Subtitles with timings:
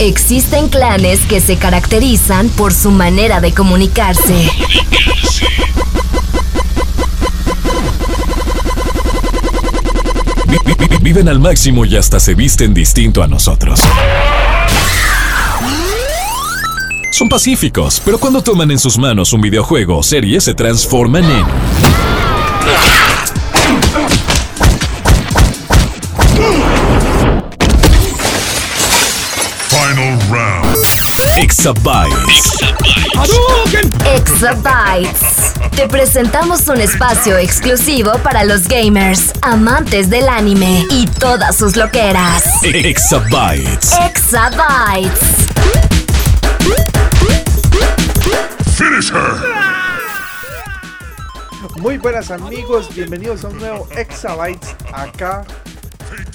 [0.00, 4.48] Existen clanes que se caracterizan por su manera de comunicarse.
[11.00, 13.80] Viven al máximo y hasta se visten distinto a nosotros.
[17.10, 21.44] Son pacíficos, pero cuando toman en sus manos un videojuego o serie se transforman en...
[31.58, 32.52] Exabytes.
[34.14, 35.54] Exabytes.
[35.74, 42.44] Te presentamos un espacio exclusivo para los gamers, amantes del anime y todas sus loqueras.
[42.62, 43.92] Exabytes.
[44.06, 45.18] Exabytes.
[48.76, 49.34] Finish her.
[51.80, 55.44] Muy buenas amigos, bienvenidos a un nuevo Exabytes acá,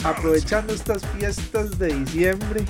[0.03, 2.65] aprovechando estas fiestas de diciembre,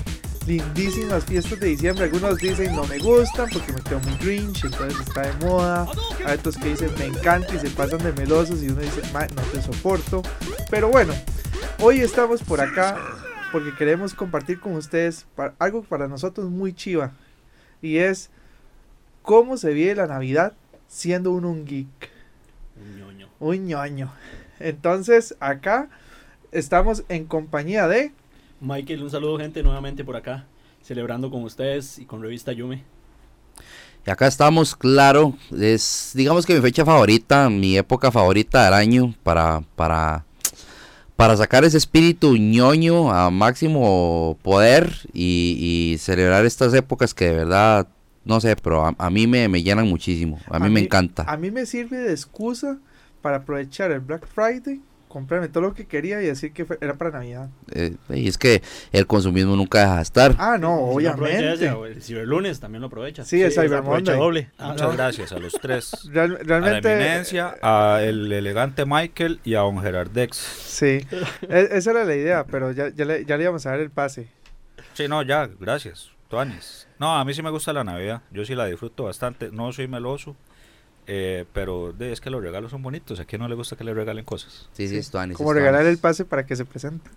[0.46, 2.04] lindísimas fiestas de diciembre.
[2.04, 5.86] Algunos dicen no me gustan porque me quedo muy grinch, entonces está de moda.
[6.26, 9.26] Hay otros que dicen me encanta y se pasan de melosos y uno dice "Ma,
[9.28, 10.22] no te soporto.
[10.70, 11.14] Pero bueno,
[11.80, 12.98] hoy estamos por acá
[13.52, 15.26] porque queremos compartir con ustedes
[15.58, 17.12] algo para nosotros muy chiva
[17.80, 18.30] y es
[19.22, 20.54] cómo se vive la Navidad
[20.88, 22.10] siendo uno un geek.
[22.76, 23.28] Un ñoño.
[23.40, 24.12] Un ñoño.
[24.60, 25.88] Entonces, acá
[26.52, 28.12] estamos en compañía de.
[28.64, 30.46] Michael, un saludo gente nuevamente por acá,
[30.82, 32.82] celebrando con ustedes y con Revista Yume.
[34.06, 39.14] Y acá estamos, claro, es digamos que mi fecha favorita, mi época favorita del año
[39.22, 40.24] para, para,
[41.14, 47.34] para sacar ese espíritu ñoño a máximo poder y, y celebrar estas épocas que de
[47.34, 47.86] verdad,
[48.24, 51.24] no sé, pero a, a mí me, me llenan muchísimo, a mí me encanta.
[51.26, 52.78] A mí me sirve de excusa
[53.20, 54.80] para aprovechar el Black Friday,
[55.14, 57.48] comprarme todo lo que quería y decir que fue- era para Navidad.
[57.72, 58.62] Eh, y es que
[58.92, 60.34] el consumismo nunca deja de estar.
[60.38, 61.52] Ah, no, Si no obviamente.
[61.54, 63.24] ese, o el Ciberlunes también lo aprovecha.
[63.24, 64.18] Sí, el Cyber Monday.
[64.18, 64.50] doble.
[64.58, 64.92] Muchas no.
[64.92, 65.92] gracias a los tres.
[66.12, 66.92] Real- A la realmente.
[66.92, 70.36] eminencia, a el elegante Michael y a don Gerard Dex.
[70.36, 71.06] Sí,
[71.48, 73.90] e- esa era la idea, pero ya, ya, le, ya le íbamos a dar el
[73.90, 74.28] pase.
[74.94, 76.10] Sí, no, ya, gracias.
[76.28, 76.88] Tuanis.
[76.98, 78.22] No, a mí sí me gusta la Navidad.
[78.32, 79.50] Yo sí la disfruto bastante.
[79.52, 80.34] No soy meloso.
[81.06, 83.20] Eh, pero de, es que los regalos son bonitos.
[83.20, 84.68] ¿A quién no le gusta que le regalen cosas?
[84.72, 87.10] Sí, sí, Stuanis, Como regalar el pase para que se presente.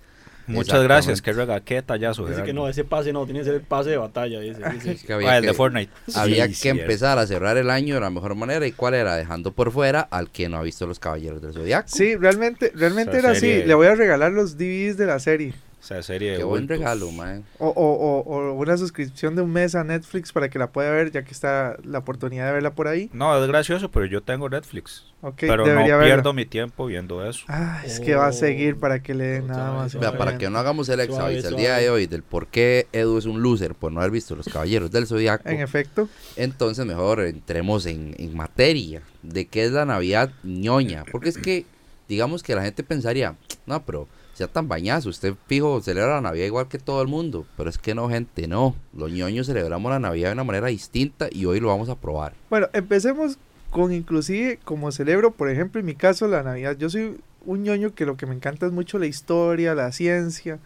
[0.48, 1.22] Muchas gracias.
[1.22, 3.90] Qué rega, qué tallazo, Dice que no, ese pase no, tiene que ser el pase
[3.90, 4.40] de batalla.
[4.40, 4.92] Dice, dice.
[4.94, 5.92] Es que había Ah, el que- de Fortnite.
[6.16, 6.82] Había Sí, que cierto.
[6.84, 8.66] empezar a cerrar el año de la mejor manera.
[8.66, 9.18] ¿Y cuál era?
[9.18, 11.90] Dejando por fuera al que no ha visto Los Caballeros del Zodiaco.
[11.90, 13.42] Sí, realmente, realmente Esa era así.
[13.42, 15.54] serie- Le voy a regalar los DVDs de la serie.
[15.88, 16.80] O sea, serie de Qué buen bultos.
[16.80, 17.46] regalo, man.
[17.60, 20.92] O, o, o, o una suscripción de un mes a Netflix para que la pueda
[20.92, 23.10] ver, ya que está la oportunidad de verla por ahí.
[23.14, 25.06] No, es gracioso, pero yo tengo Netflix.
[25.22, 26.04] Ok, pero no verla.
[26.04, 27.46] pierdo mi tiempo viendo eso.
[27.48, 29.98] Ah, es que va a seguir para que le den nada más.
[29.98, 33.18] Vea, para que no hagamos el exabytes el día de hoy del por qué Edu
[33.18, 37.22] es un loser por no haber visto Los Caballeros del Zodiaco, En efecto, entonces mejor
[37.22, 41.06] entremos en, en materia de qué es la Navidad ñoña.
[41.10, 41.66] Porque es que,
[42.10, 46.46] digamos que la gente pensaría, no, pero sea tan bañazo, usted fijo celebra la Navidad
[46.46, 47.48] igual que todo el mundo.
[47.58, 48.76] Pero es que no, gente, no.
[48.96, 52.34] Los ñoños celebramos la Navidad de una manera distinta y hoy lo vamos a probar.
[52.52, 53.40] bueno, empecemos
[53.72, 56.78] con inclusive como celebro, por ejemplo, en mi caso, la Navidad.
[56.78, 60.60] Yo soy un ñoño que lo que me encanta es mucho la historia, la ciencia.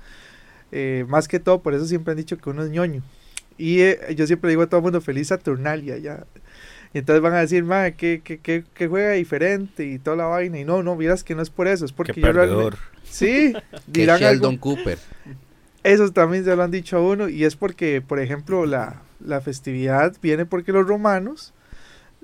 [0.73, 3.01] eh, más que todo, por eso siempre han dicho que uno es ñoño.
[3.57, 6.25] Y eh, yo siempre digo a todo el mundo, feliz Saturnalia, ya.
[6.93, 10.25] Y entonces van a decir, madre, que, que, que, que juega diferente y toda la
[10.25, 10.59] vaina.
[10.59, 12.77] Y no, no, miras que no es por eso, es porque Qué yo realmente...
[13.03, 14.29] Sí, Que dirán algo.
[14.49, 14.97] Sheldon Cooper.
[15.83, 19.41] Eso también se lo han dicho a uno y es porque, por ejemplo, la, la
[19.41, 21.53] festividad viene porque los romanos,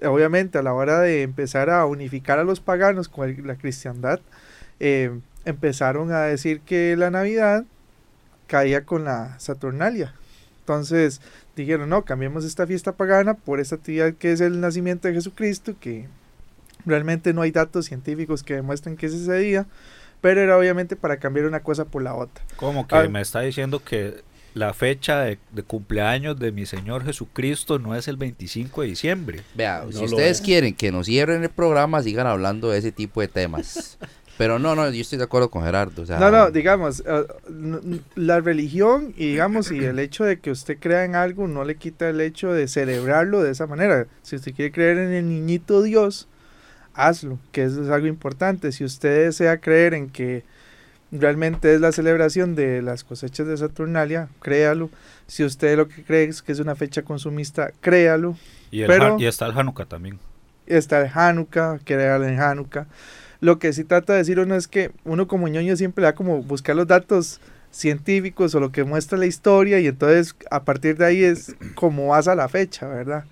[0.04, 4.20] obviamente a la hora de empezar a unificar a los paganos con el- la cristiandad,
[4.80, 5.12] eh,
[5.46, 7.64] empezaron a decir que la Navidad
[8.48, 10.14] caía con la Saturnalia.
[10.60, 11.22] Entonces
[11.64, 15.76] dijeron, no, cambiemos esta fiesta pagana por esta actividad que es el nacimiento de Jesucristo,
[15.80, 16.08] que
[16.86, 19.66] realmente no hay datos científicos que demuestren que es ese día,
[20.22, 22.44] pero era obviamente para cambiar una cosa por la otra.
[22.56, 23.08] Como que Ah.
[23.10, 24.24] me está diciendo que
[24.54, 29.42] la fecha de, de cumpleaños de mi Señor Jesucristo no es el 25 de diciembre.
[29.54, 30.42] Vea, No si ustedes es.
[30.42, 33.98] quieren que nos cierren el programa, sigan hablando de ese tipo de temas.
[34.38, 36.04] Pero no, no, yo estoy de acuerdo con Gerardo.
[36.04, 37.04] O sea, No, no, digamos,
[37.50, 41.64] n- la religión y digamos, y el hecho de que usted crea en algo no
[41.64, 44.06] le quita el hecho de celebrarlo de esa manera.
[44.22, 46.28] Si usted quiere creer en el niñito Dios,
[46.94, 48.72] hazlo, que eso es algo importante.
[48.72, 50.44] Si usted desea creer en que
[51.12, 54.90] realmente es la celebración de las cosechas de Saturnalia, créalo.
[55.26, 58.38] Si usted lo que cree es que es una fecha consumista, créalo.
[58.72, 60.20] Y, el Pero- y está el Hanukkah también.
[60.68, 62.86] está el Hanukkah, crear en Hanukkah.
[63.40, 66.42] Lo que sí trata de decir uno es que uno como ñoño siempre da como
[66.42, 67.40] buscar los datos
[67.72, 72.08] científicos o lo que muestra la historia y entonces a partir de ahí es como
[72.08, 73.26] vas a la fecha, ¿verdad?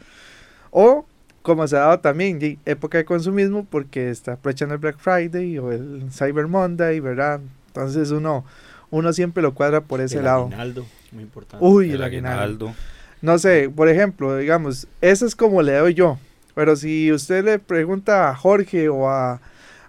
[0.71, 1.05] O
[1.41, 5.57] como se ha dado también y época de consumismo porque está aprovechando el Black Friday
[5.59, 7.39] o el Cyber Monday, ¿verdad?
[7.67, 8.45] Entonces uno,
[8.91, 10.45] uno siempre lo cuadra por ese El lado.
[10.45, 11.65] aguinaldo, muy importante.
[11.65, 12.41] Uy, el, el aguinaldo.
[12.67, 12.75] aguinaldo.
[13.21, 16.19] No sé, por ejemplo, digamos, eso es como le doy yo.
[16.53, 19.41] Pero si usted le pregunta a Jorge o a,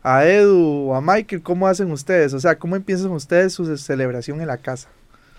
[0.08, 2.32] a Edu o a Michael, ¿cómo hacen ustedes?
[2.32, 4.88] O sea, ¿cómo empiezan ustedes su celebración en la casa?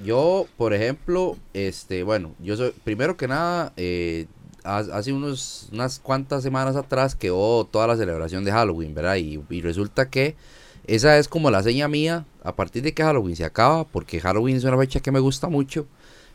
[0.03, 4.25] Yo, por ejemplo, este, bueno, yo soy, primero que nada, eh,
[4.65, 9.15] ha- hace unos, unas cuantas semanas atrás quedó toda la celebración de Halloween, ¿verdad?
[9.15, 10.35] Y, y resulta que
[10.85, 14.57] esa es como la seña mía, a partir de que Halloween se acaba, porque Halloween
[14.57, 15.87] es una fecha que me gusta mucho,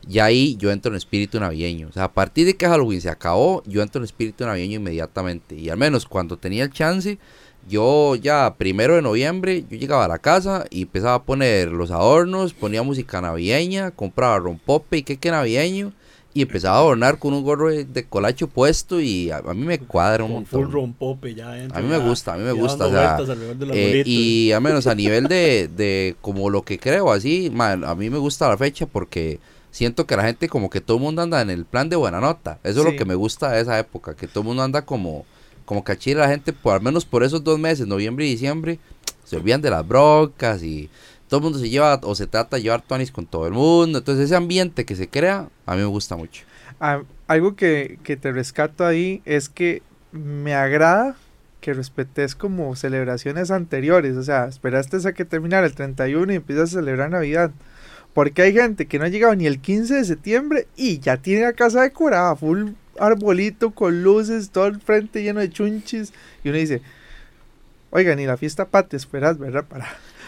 [0.09, 1.87] y ahí yo entro en espíritu navideño.
[1.87, 5.55] O sea, a partir de que Halloween se acabó, yo entro en espíritu navideño inmediatamente.
[5.55, 7.17] Y al menos cuando tenía el chance,
[7.67, 11.91] yo ya primero de noviembre, yo llegaba a la casa y empezaba a poner los
[11.91, 15.93] adornos, ponía música navideña, compraba rompope y queque navideño
[16.33, 19.65] y empezaba a adornar con un gorro de, de colacho puesto y a, a mí
[19.65, 20.71] me cuadra un Con full montón.
[20.71, 23.27] rompope ya A mí me gusta, a mí me gusta, o sea,
[23.71, 27.95] Eh, y al menos a nivel de, de como lo que creo así, man, a
[27.95, 29.39] mí me gusta la fecha porque
[29.71, 32.19] siento que la gente como que todo el mundo anda en el plan de buena
[32.19, 32.59] nota.
[32.63, 35.25] Eso es lo que me gusta de esa época, que todo el mundo anda como
[35.73, 38.29] como que a Chile la gente por al menos por esos dos meses, noviembre y
[38.29, 38.77] diciembre,
[39.23, 40.87] se olvidan de las broncas y
[41.27, 43.97] todo el mundo se lleva o se trata de llevar tonis con todo el mundo.
[43.97, 46.43] Entonces ese ambiente que se crea, a mí me gusta mucho.
[46.79, 49.81] Ah, algo que, que te rescato ahí es que
[50.11, 51.15] me agrada
[51.59, 54.15] que respetes como celebraciones anteriores.
[54.15, 57.49] O sea, esperaste a que terminara el 31 y empiezas a celebrar Navidad.
[58.13, 61.41] Porque hay gente que no ha llegado ni el 15 de septiembre y ya tiene
[61.41, 66.13] la casa decorada, full arbolito con luces, todo el frente lleno de chunchis.
[66.43, 66.81] Y uno dice,
[67.89, 69.65] oiga, ni la fiesta patria esperas, ¿verdad?
[69.65, 69.85] Para,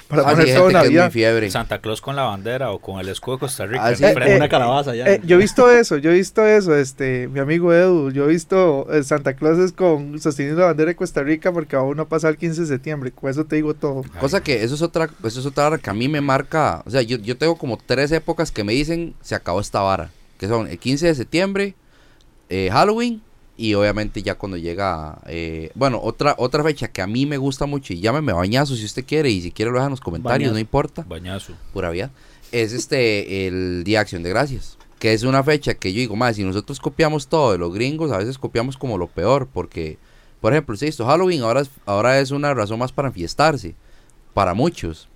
[0.08, 1.10] para Ah, poner muy Navidad.
[1.12, 1.50] fiebre.
[1.50, 3.86] Santa Claus con la bandera o con el escudo de Costa Rica.
[3.88, 4.04] Ah, sí.
[4.06, 4.34] Eh, frente.
[4.34, 5.06] eh, una calabaza ya.
[5.08, 8.28] Eh, yo he visto eso, yo he visto eso, este, mi amigo Edu, yo he
[8.28, 12.08] visto eh, Santa Claus es con sosteniendo la bandera de Costa Rica porque aún no
[12.08, 14.04] pasa el 15 de septiembre, con eso te digo todo.
[14.20, 16.92] Cosa que eso es otra, eso es otra vara que a mí me marca, o
[16.92, 20.48] sea, yo, yo tengo como tres épocas que me dicen se acabó esta vara, que
[20.48, 21.74] son el 15 de septiembre,
[22.50, 23.22] eh, Halloween
[23.58, 27.66] y obviamente ya cuando llega, eh, bueno, otra otra fecha que a mí me gusta
[27.66, 30.50] mucho y llámeme bañazo si usted quiere y si quiere lo deja en los comentarios,
[30.50, 30.54] Bañazo.
[30.54, 31.54] no importa, Bañazo.
[31.72, 32.12] pura vida,
[32.52, 36.16] es este, el Día de Acción de Gracias, que es una fecha que yo digo,
[36.16, 39.98] más si nosotros copiamos todo de los gringos, a veces copiamos como lo peor, porque,
[40.42, 43.74] por ejemplo, si esto Halloween ahora es, ahora es una razón más para enfiestarse,
[44.34, 45.08] para muchos,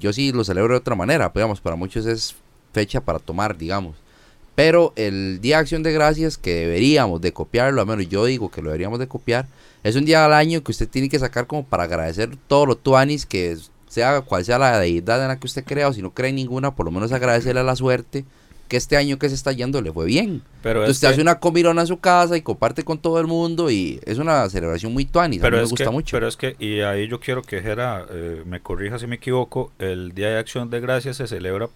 [0.00, 2.34] yo sí lo celebro de otra manera, pero digamos, para muchos es
[2.72, 4.03] fecha para tomar, digamos.
[4.54, 8.50] Pero el Día de Acción de Gracias, que deberíamos de copiarlo, al menos yo digo
[8.50, 9.46] que lo deberíamos de copiar,
[9.82, 12.76] es un día al año que usted tiene que sacar como para agradecer todo lo
[12.76, 13.56] tuanis, que
[13.88, 16.36] sea cual sea la deidad en la que usted crea, o si no cree en
[16.36, 18.24] ninguna, por lo menos agradecerle a la suerte
[18.68, 20.40] que este año que se está yendo le fue bien.
[20.62, 23.20] Pero Entonces es usted que- hace una comilona en su casa y comparte con todo
[23.20, 26.16] el mundo y es una celebración muy tuanis, a pero mí me gusta que, mucho.
[26.16, 29.70] Pero es que, y ahí yo quiero que Jera eh, me corrija si me equivoco,
[29.78, 31.68] el Día de Acción de Gracias se celebra,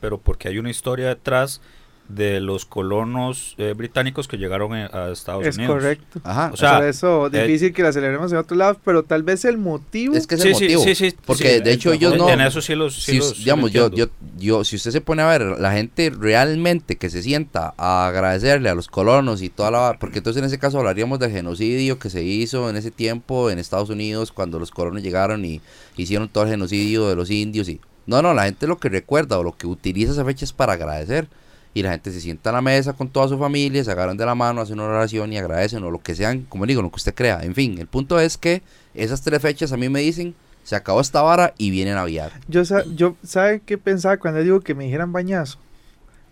[0.00, 1.60] pero porque hay una historia detrás
[2.08, 5.74] de los colonos eh, británicos que llegaron eh, a Estados Es Unidos.
[5.76, 6.20] correcto.
[6.24, 6.50] Ajá.
[6.52, 9.44] o sea, Por eso eh, difícil que la celebremos en otros lados, pero tal vez
[9.44, 10.82] el motivo Es que es Sí, el sí, motivo.
[10.84, 12.30] sí, sí, porque sí, de hecho ellos no...
[12.30, 12.94] En eso sí los...
[12.94, 14.06] sí si los- digamos, yo, yo,
[14.38, 18.70] yo, si usted se pone a ver, la gente realmente que se sienta a agradecerle
[18.70, 19.96] a los colonos y toda la...
[20.00, 23.58] Porque entonces en ese caso hablaríamos del genocidio que se hizo en ese tiempo en
[23.58, 25.60] Estados Unidos cuando los colonos llegaron y
[25.96, 27.80] hicieron todo el genocidio de los indios y...
[28.06, 30.72] No, no, la gente lo que recuerda o lo que utiliza esa fecha es para
[30.72, 31.28] agradecer.
[31.74, 34.26] Y la gente se sienta a la mesa con toda su familia, se agarran de
[34.26, 36.96] la mano, hacen una oración y agradecen o lo que sean, como digo, lo que
[36.96, 37.40] usted crea.
[37.42, 38.62] En fin, el punto es que
[38.94, 40.34] esas tres fechas a mí me dicen,
[40.64, 42.32] se acabó esta vara y viene Navidad.
[42.48, 45.58] yo sa- yo sabe qué pensaba cuando digo que me dijeran bañazo,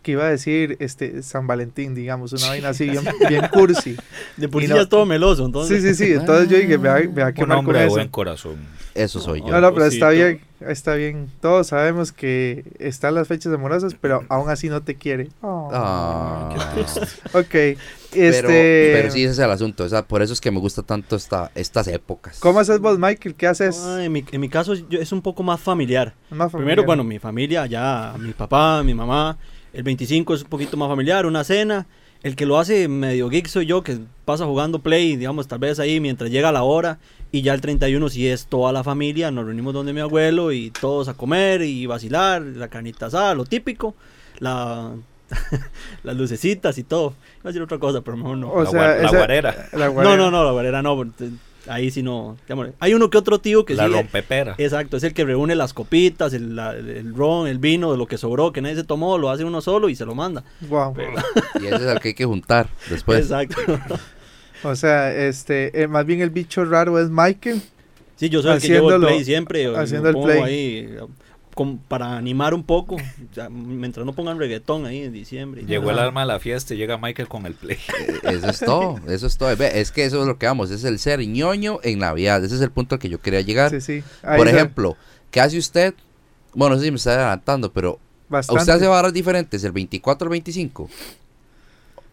[0.07, 3.97] que iba a decir este San Valentín, digamos, una vaina así bien, bien cursi.
[4.37, 5.83] De por sí no- ya es todo meloso, entonces.
[5.83, 7.95] Sí, sí, sí, entonces yo dije, vea, vea qué mal con hombre de eso.
[7.97, 8.55] buen corazón.
[8.95, 9.49] Eso soy yo.
[9.49, 11.29] No, no, pero está bien, está bien.
[11.43, 15.29] Todos sabemos que están las fechas amorosas, pero aún así no te quiere.
[15.43, 15.69] Oh.
[15.73, 16.55] Ah.
[17.33, 17.79] Ok, pero,
[18.49, 18.91] este...
[18.95, 19.85] pero sí, ese es el asunto.
[19.85, 22.39] o sea, por eso es que me gusta tanto esta, estas épocas.
[22.39, 23.35] ¿Cómo haces vos, Michael?
[23.35, 23.83] ¿Qué haces?
[23.85, 26.15] Ah, en, mi, en mi caso yo- es un poco más familiar.
[26.31, 26.87] Más Primero, familiar.
[26.87, 29.37] bueno, mi familia, ya mi papá, mi mamá.
[29.77, 31.87] El 25 es un poquito más familiar, una cena.
[32.23, 35.79] El que lo hace medio geek soy yo, que pasa jugando play, digamos, tal vez
[35.79, 36.99] ahí mientras llega la hora.
[37.31, 40.71] Y ya el 31 sí es toda la familia, nos reunimos donde mi abuelo y
[40.71, 43.95] todos a comer y vacilar, la carnita asada, lo típico,
[44.39, 44.93] la,
[46.05, 47.15] las lucecitas y todo.
[47.41, 48.51] Iba a decir otra cosa, pero mejor no.
[48.51, 49.69] O la, sea, gua- la esa- guarera.
[49.75, 50.17] La No, guarera.
[50.17, 51.05] no, no, la barrera no.
[51.69, 52.37] Ahí sí no.
[52.47, 53.93] digamos, hay uno que otro tío que La sí.
[53.93, 54.55] rompepera.
[54.59, 58.07] Exacto, es el que reúne las copitas, el, la- el ron, el vino, de lo
[58.07, 60.45] que sobró, que nadie se tomó, lo hace uno solo y se lo manda.
[60.69, 60.95] Wow.
[61.61, 63.21] Y ese es el que hay que juntar después.
[63.21, 63.57] Exacto.
[64.65, 67.61] O sea, este, eh, más bien el bicho raro es Michael.
[68.17, 69.77] Sí, yo soy el que llevo el play siempre.
[69.77, 70.41] haciendo el play.
[70.43, 71.01] ahí eh,
[71.57, 75.65] con- para animar un poco, o sea, mientras no pongan reggaetón ahí en diciembre.
[75.67, 77.79] Llegó el alma de la fiesta y llega Michael con el play.
[77.99, 79.51] Eh, Eso es todo, eso es todo.
[79.51, 82.45] Es que eso es lo que vamos, es el ser ñoño en Navidad.
[82.45, 83.71] Ese es el punto al que yo quería llegar.
[83.71, 84.05] Sí, sí.
[84.23, 84.97] Ahí Por está, ejemplo,
[85.31, 85.95] ¿qué hace usted?
[86.55, 87.99] Bueno, no sé si me está adelantando, pero
[88.29, 88.61] bastante.
[88.61, 90.89] ¿usted hace varas diferentes el 24 al 25?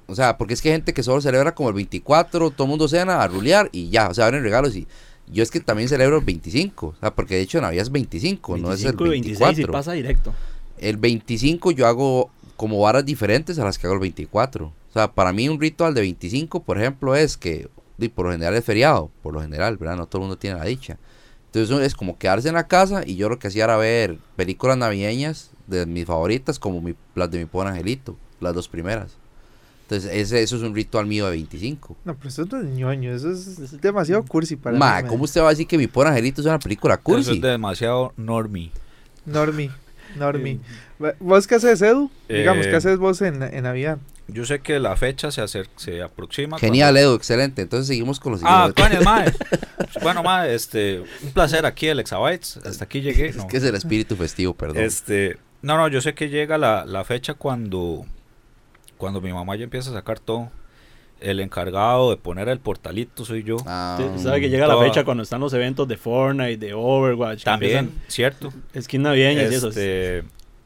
[0.07, 2.69] O sea, porque es que hay gente que solo celebra como el 24, todo el
[2.69, 4.87] mundo cena a rulear y ya, o sea, abren regalos y
[5.31, 8.57] yo es que también celebro el 25, o sea, porque de hecho Navidad es 25,
[8.57, 9.71] no es el 25 y 26 y 24.
[9.71, 10.33] pasa directo.
[10.77, 14.65] El 25 yo hago como varas diferentes a las que hago el 24.
[14.65, 17.69] O sea, para mí un ritual de 25, por ejemplo, es que
[18.15, 19.95] por lo general es feriado, por lo general, ¿verdad?
[19.95, 20.97] No todo el mundo tiene la dicha.
[21.45, 24.77] Entonces es como quedarse en la casa y yo lo que hacía era ver películas
[24.77, 29.17] navideñas de mis favoritas, como mi, las de mi pobre angelito, las dos primeras.
[29.95, 31.95] Entonces ese, eso es un ritual mío de 25.
[32.05, 35.07] No, pero eso no es ñoño, eso es demasiado cursi para Ma, mí.
[35.09, 37.35] ¿cómo usted va a decir que mi pobre angelito es una película Eso cursi?
[37.35, 38.71] es demasiado normie.
[39.25, 39.69] Normi,
[40.17, 40.59] Normi.
[41.19, 42.09] ¿Vos qué haces, Edu?
[42.29, 43.97] Digamos, Eh, ¿qué haces vos en, en Navidad?
[44.27, 46.57] Yo sé que la fecha se, acer- se aproxima.
[46.57, 47.61] Genial, Edu, excelente.
[47.61, 49.03] Entonces seguimos con los Ah, siguientes.
[49.03, 49.33] Tuanes, mae.
[50.01, 52.57] Bueno, mae, este, un placer aquí el Exabytes.
[52.65, 53.27] Hasta aquí llegué.
[53.27, 54.77] Es que es el espíritu festivo, perdón.
[54.83, 58.05] Este, no, no, yo sé que llega la, la fecha cuando,
[59.03, 60.49] cuando mi mamá ya empieza a sacar todo.
[61.19, 63.57] El encargado de poner el portalito soy yo.
[63.65, 67.43] Ah, sabe que llega la fecha cuando están los eventos de Fortnite, de Overwatch.
[67.43, 68.53] También, empiezan cierto.
[68.79, 69.67] Skin navideñas y eso.
[69.69, 70.23] Este,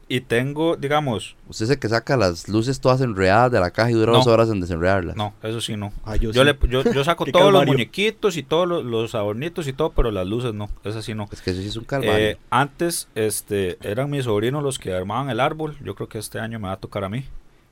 [0.08, 3.90] y tengo, digamos, Usted es el que saca las luces todas enredadas de la caja
[3.90, 4.18] y dura No.
[4.18, 5.16] dos horas en desenredarlas.
[5.16, 5.92] no, eso sí no.
[6.04, 6.46] Ah, yo Yo, sí.
[6.62, 10.10] le, yo, yo saco todos los muñequitos y todos los, los adornitos y todo, pero
[10.10, 11.28] las luces no, esas sí no.
[11.32, 12.14] Es que eso sí es un calvario.
[12.30, 15.76] Eh, antes este, eran mis sobrinos los que armaban el árbol.
[15.84, 17.26] Yo creo que este año me va a tocar a mí.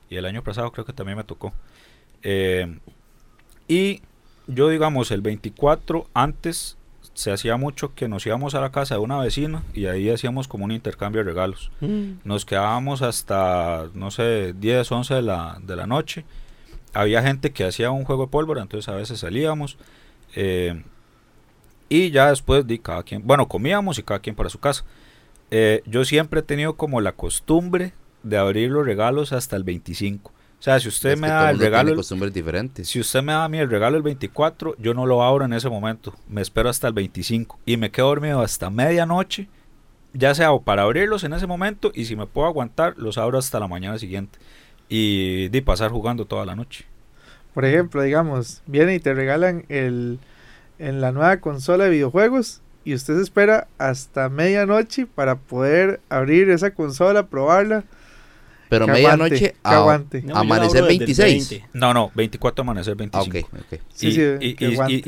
[0.09, 1.53] Y el año pasado creo que también me tocó.
[2.23, 2.79] Eh,
[3.67, 4.01] y
[4.47, 6.77] yo, digamos, el 24 antes
[7.13, 10.47] se hacía mucho que nos íbamos a la casa de una vecina y ahí hacíamos
[10.47, 11.71] como un intercambio de regalos.
[11.81, 12.11] Mm.
[12.23, 16.25] Nos quedábamos hasta, no sé, 10, 11 de la, de la noche.
[16.93, 19.77] Había gente que hacía un juego de pólvora, entonces a veces salíamos.
[20.35, 20.83] eh,
[21.89, 24.83] y ya después di cada quien, bueno, comíamos y cada quien para su casa.
[25.51, 27.93] Eh, yo siempre he tenido como la costumbre
[28.23, 30.31] de abrir los regalos hasta el 25.
[30.59, 32.87] O sea, si usted Es me da el regalo, costumbres diferentes.
[32.89, 35.53] si usted me da a mí el regalo el 24, yo no lo abro en
[35.53, 36.15] ese momento.
[36.27, 39.49] Me espero hasta el 25 y me quedo dormido hasta medianoche,
[40.13, 43.37] ya sea o para abrirlos en ese momento y si me puedo aguantar, los abro
[43.37, 44.39] hasta la mañana siguiente.
[44.89, 46.85] Y de pasar jugando toda la noche.
[47.53, 50.19] Por ejemplo, digamos, viene y te regalan el
[50.79, 56.49] en la nueva consola de videojuegos y usted se espera hasta medianoche para poder abrir
[56.49, 57.83] esa consola, probarla.
[58.69, 60.21] Pero que medianoche aguante, a-.
[60.27, 61.49] No, amanecer abro desde el 26.
[61.49, 61.69] 20.
[61.73, 63.47] No, no, 24 amanecer Ah, 25.
[63.47, 63.79] ok, ok.
[63.93, 64.55] Sí, y, sí, y-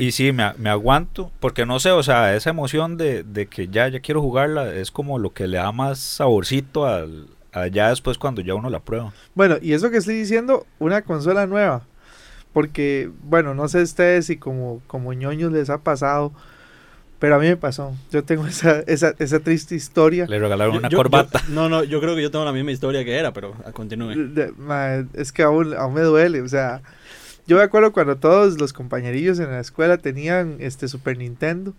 [0.02, 3.46] y- y sí, me, me aguanto, porque no sé, o sea, esa emoción de, de
[3.46, 7.66] que ya, ya quiero jugarla es como lo que le da más saborcito al, a
[7.66, 9.12] ya después cuando ya uno la prueba.
[9.34, 11.82] Bueno, y eso que estoy diciendo, una consola nueva.
[12.52, 16.32] Porque, bueno, no sé ustedes si como, como ñoños les ha pasado,
[17.20, 17.94] pero a mí me pasó.
[18.10, 20.26] Yo tengo esa, esa, esa triste historia.
[20.26, 21.40] Le regalaron Yo- una yo- corbata.
[21.46, 23.70] yo- no, no, yo creo que yo tengo la misma historia que era, pero ah,
[23.72, 24.14] continúe.
[24.16, 26.82] De- ma, es que aún, aún me duele, o sea,
[27.46, 31.74] yo me acuerdo cuando todos los compañerillos en la escuela tenían este Super Nintendo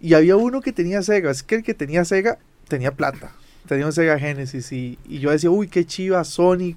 [0.00, 3.32] y había uno que tenía Sega, es que el que tenía Sega tenía plata,
[3.66, 6.76] tenía un Sega Genesis y, y yo decía, uy, qué chiva Sonic,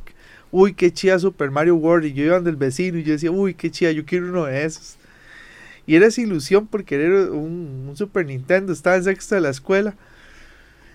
[0.51, 3.53] uy, qué chiva Super Mario World y yo iba del vecino y yo decía, uy,
[3.53, 4.97] qué chiva, yo quiero uno de esos.
[5.85, 9.49] Y era esa ilusión por querer un, un Super Nintendo, estaba en sexto de la
[9.49, 9.95] escuela.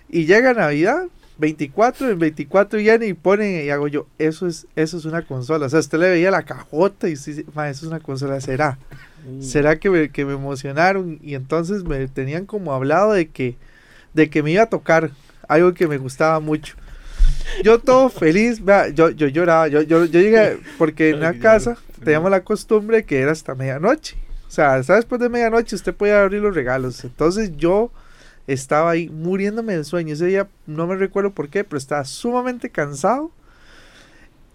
[0.08, 1.04] Y llega Navidad,
[1.38, 5.66] 24, el 24 viene y ponen y hago yo, eso es, eso es una consola.
[5.66, 8.40] O sea, usted le veía la cajota y usted dice, "Ma, eso es una consola,
[8.40, 8.78] ¿será?
[9.26, 9.42] Mm.
[9.42, 11.18] ¿Será que me, que me emocionaron?
[11.22, 13.56] Y entonces me tenían como hablado de que,
[14.14, 15.10] de que me iba a tocar
[15.46, 16.76] algo que me gustaba mucho.
[17.62, 21.76] Yo todo feliz, vea, yo, yo lloraba, yo, yo, yo llegué, porque en la casa
[22.02, 24.16] teníamos la costumbre que era hasta medianoche.
[24.48, 27.04] O sea, hasta después de medianoche usted podía abrir los regalos.
[27.04, 27.92] Entonces yo
[28.46, 30.14] estaba ahí muriéndome de sueño.
[30.14, 33.30] Ese día no me recuerdo por qué, pero estaba sumamente cansado.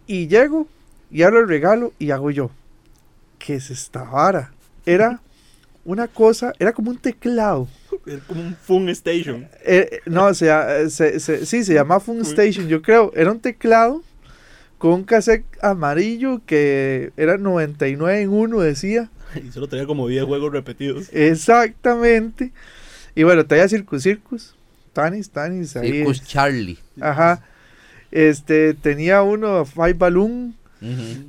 [0.07, 0.67] Y llego
[1.11, 2.49] y abro el regalo y hago yo.
[3.39, 4.51] ¿Qué es esta vara?
[4.85, 5.21] Era
[5.85, 7.67] una cosa, era como un teclado.
[8.05, 9.47] Es como un Fun Station.
[9.63, 13.11] Eh, eh, no, se, eh, se- se- sí, se llama Fun Station, yo creo.
[13.15, 14.01] Era un teclado
[14.77, 19.09] con un cassette amarillo que era 99 en 1, decía.
[19.47, 21.09] Y solo tenía como 10 juegos repetidos.
[21.11, 22.51] Exactamente.
[23.15, 24.55] Y bueno, traía Circus Circus.
[24.93, 25.75] Tanis, Tanis.
[25.75, 26.27] Ahí Circus es.
[26.27, 26.77] Charlie.
[27.01, 27.43] Ajá.
[28.11, 30.55] Este, tenía uno, Five Balloon.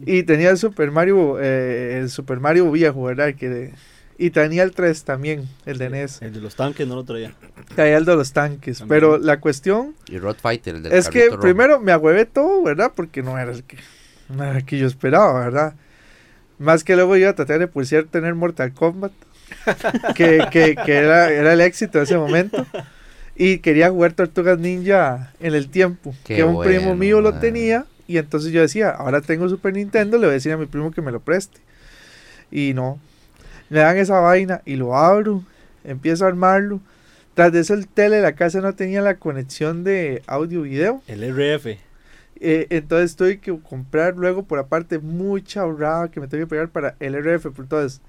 [0.04, 3.34] Y tenía el Super Mario, eh, el Super Mario viejo, ¿verdad?
[3.37, 3.73] Que,
[4.18, 6.23] y tenía el 3 también, el de NES.
[6.23, 7.34] El de los tanques no lo traía.
[7.75, 8.78] Traía el de los tanques.
[8.78, 8.88] También.
[9.00, 11.40] Pero la cuestión Y Rod Fighter, el del es que rojo.
[11.40, 12.92] primero me agüevé todo, ¿verdad?
[12.94, 13.76] Porque no era el que,
[14.28, 15.75] no era el que yo esperaba, ¿verdad?
[16.58, 19.12] Más que luego iba a tratar de pulsar tener Mortal Kombat,
[20.14, 22.66] que, que, que era, era el éxito de ese momento.
[23.37, 26.14] Y quería jugar Tortugas Ninja en el tiempo.
[26.25, 27.40] Qué que un primo bueno, mío lo man.
[27.40, 27.87] tenía.
[28.06, 30.92] Y entonces yo decía, ahora tengo Super Nintendo, le voy a decir a mi primo
[30.92, 31.58] que me lo preste.
[32.50, 33.00] Y no.
[33.70, 35.42] Me dan esa vaina y lo abro.
[35.82, 36.80] Empiezo a armarlo.
[37.34, 41.02] Tras de eso el tele de la casa no tenía la conexión de audio-video.
[41.08, 41.78] El RF.
[42.40, 46.68] Eh, entonces tuve que comprar luego por aparte mucha ahorrada que me tengo que pegar
[46.68, 47.46] para el RF.
[47.58, 48.00] Entonces,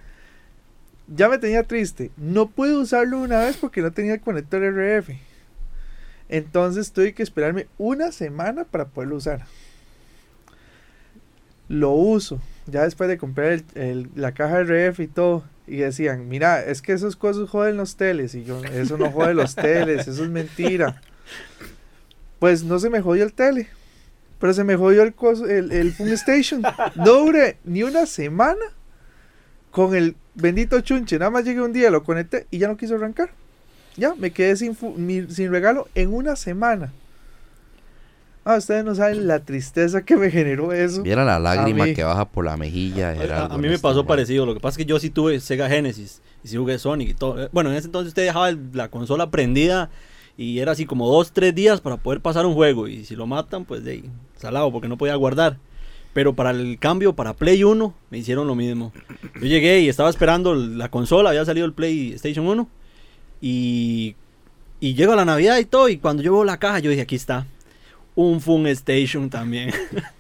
[1.08, 2.12] ya me tenía triste.
[2.17, 5.10] No pude usarlo una vez porque no tenía el conector RF.
[6.27, 9.46] Entonces tuve que esperarme una semana para poderlo usar.
[11.67, 12.39] Lo uso.
[12.67, 15.44] Ya después de comprar el- el- la caja RF y todo.
[15.67, 18.36] Y decían, mira, es que esas cosas joden los teles.
[18.36, 21.01] Y yo, eso no jode los teles, eso es mentira.
[22.39, 23.70] Pues no se me jodió el tele.
[24.39, 26.62] Pero se me jodió el, coso- el, el Fun Station.
[26.96, 28.65] No duré ni una semana
[29.72, 31.18] con el bendito chunche.
[31.20, 33.30] Nada más llegué un día, lo conecté y ya no quiso arrancar.
[33.98, 36.92] Ya, me quedé sin, mi- sin regalo en una semana.
[38.48, 41.01] Ah, ustedes no saben la tristeza que me generó eso.
[41.01, 43.10] Viera la lágrima que baja por la mejilla.
[43.12, 44.46] A, Gerardo a mí me este pasó parecido.
[44.46, 47.13] Lo que pasa es que yo sí tuve Sega Genesis y sí jugué Sonic y
[47.15, 47.50] todo.
[47.51, 49.89] Bueno, en ese entonces usted dejaba el- la consola prendida
[50.38, 52.88] y era así como dos, tres días para poder pasar un juego.
[52.88, 54.04] Y si lo matan, pues de ahí,
[54.38, 55.58] salado, porque no podía guardar.
[56.13, 58.94] Pero para el cambio, para Play 1, me hicieron lo mismo.
[59.36, 62.70] Yo llegué y estaba esperando la consola, había salido el PlayStation 1.
[63.42, 64.15] Y,
[64.80, 65.89] y llego a la Navidad y todo.
[65.89, 67.46] Y cuando yo veo la caja, yo dije, aquí está.
[68.15, 69.72] Un Fun Station también.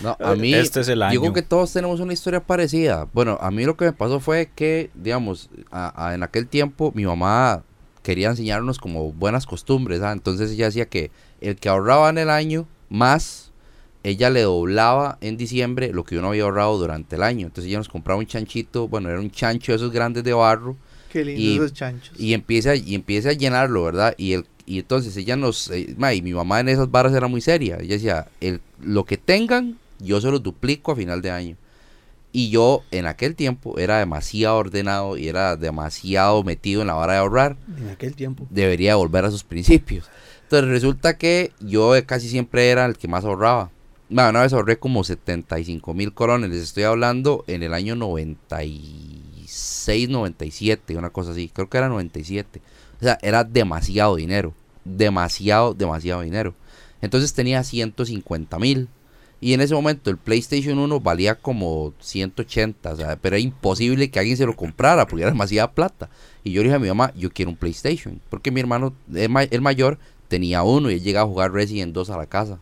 [0.00, 1.20] No, a mí, Este es el yo año.
[1.22, 3.08] creo que todos tenemos una historia parecida.
[3.12, 6.92] Bueno, a mí lo que me pasó fue que, digamos, a- a- en aquel tiempo
[6.94, 7.64] mi mamá
[8.08, 10.12] quería enseñarnos como buenas costumbres, ¿ah?
[10.12, 11.10] entonces ella decía que
[11.42, 13.50] el que ahorraba en el año más,
[14.02, 17.48] ella le doblaba en diciembre lo que uno había ahorrado durante el año.
[17.48, 20.74] Entonces ella nos compraba un chanchito, bueno, era un chancho de esos grandes de barro
[21.12, 22.18] Qué lindos Y- esos chanchos.
[22.18, 24.14] y empieza y empieza a llenarlo, ¿verdad?
[24.16, 27.26] Y el y entonces ella nos eh, ma, y mi mamá en esas barras era
[27.28, 27.76] muy seria.
[27.78, 31.56] Ella decía, el lo que tengan, yo se los duplico a final de año.
[32.30, 37.14] Y yo en aquel tiempo era demasiado ordenado y era demasiado metido en la vara
[37.14, 37.56] de ahorrar.
[37.78, 38.46] en aquel tiempo.
[38.50, 40.04] Debería volver a sus principios.
[40.42, 43.70] Entonces resulta que yo casi siempre era el que más ahorraba.
[44.10, 46.48] Ma, una vez ahorré como 75 mil colones.
[46.50, 51.50] Les estoy hablando en el año 96, 97, una cosa así.
[51.52, 52.62] Creo que era 97.
[52.98, 54.54] O sea, era demasiado dinero.
[54.84, 56.54] Demasiado, demasiado dinero.
[57.02, 58.88] Entonces tenía 150 mil.
[59.40, 62.92] Y en ese momento el PlayStation 1 valía como 180.
[62.92, 66.10] O sea, pero era imposible que alguien se lo comprara porque era demasiada plata.
[66.42, 68.20] Y yo le dije a mi mamá, yo quiero un PlayStation.
[68.30, 71.94] Porque mi hermano, el, ma- el mayor, tenía uno y él llegaba a jugar Resident
[71.94, 72.58] 2 a la casa.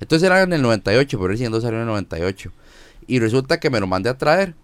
[0.00, 2.50] Entonces era en el 98, pero Resident 2 salió en el 98.
[3.06, 4.54] Y resulta que me lo mandé a traer.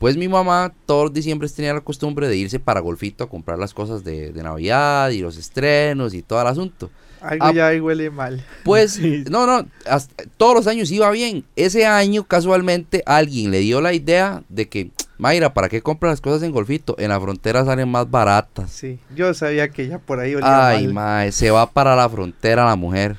[0.00, 3.56] Pues mi mamá todos los diciembre tenía la costumbre de irse para Golfito a comprar
[3.60, 6.90] las cosas de, de Navidad y los estrenos y todo el asunto.
[7.22, 8.44] Algo ah, ya ahí huele mal.
[8.64, 9.24] Pues, Sí.
[9.30, 11.44] no, no, hasta- todos los años iba bien.
[11.56, 16.20] Ese año, casualmente, alguien le dio la idea de que, Mayra, ¿para qué compras las
[16.20, 16.96] cosas en Golfito?
[16.98, 18.70] En la frontera salen más baratas.
[18.72, 20.94] Sí, yo sabía que ya por ahí olía Ay, mal.
[20.94, 23.16] mae, se va para la frontera la mujer.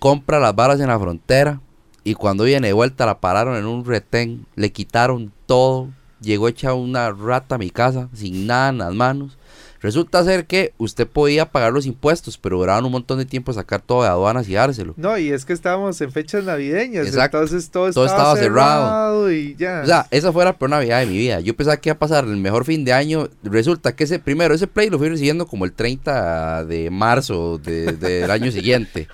[0.00, 1.60] Compra las balas en la frontera.
[2.04, 4.46] Y cuando viene de vuelta la pararon en un retén.
[4.56, 5.88] Le quitaron todo.
[6.20, 8.08] Llegó hecha una rata a mi casa.
[8.14, 9.37] Sin nada en las manos.
[9.80, 12.36] Resulta ser que usted podía pagar los impuestos.
[12.38, 14.94] Pero duraban un montón de tiempo sacar todo de aduanas y dárselo.
[14.96, 17.38] No, y es que estábamos en fechas navideñas, Exacto.
[17.38, 18.84] entonces todo, Todo estaba, estaba cerrado.
[18.86, 19.80] cerrado y ya.
[19.84, 21.40] O sea, esa fue la peor Navidad de mi vida.
[21.40, 23.28] Yo pensaba que iba a pasar el mejor fin de año.
[23.44, 27.92] Resulta que ese primero, ese play lo fui recibiendo como el 30 de marzo de-
[27.92, 29.06] del año siguiente.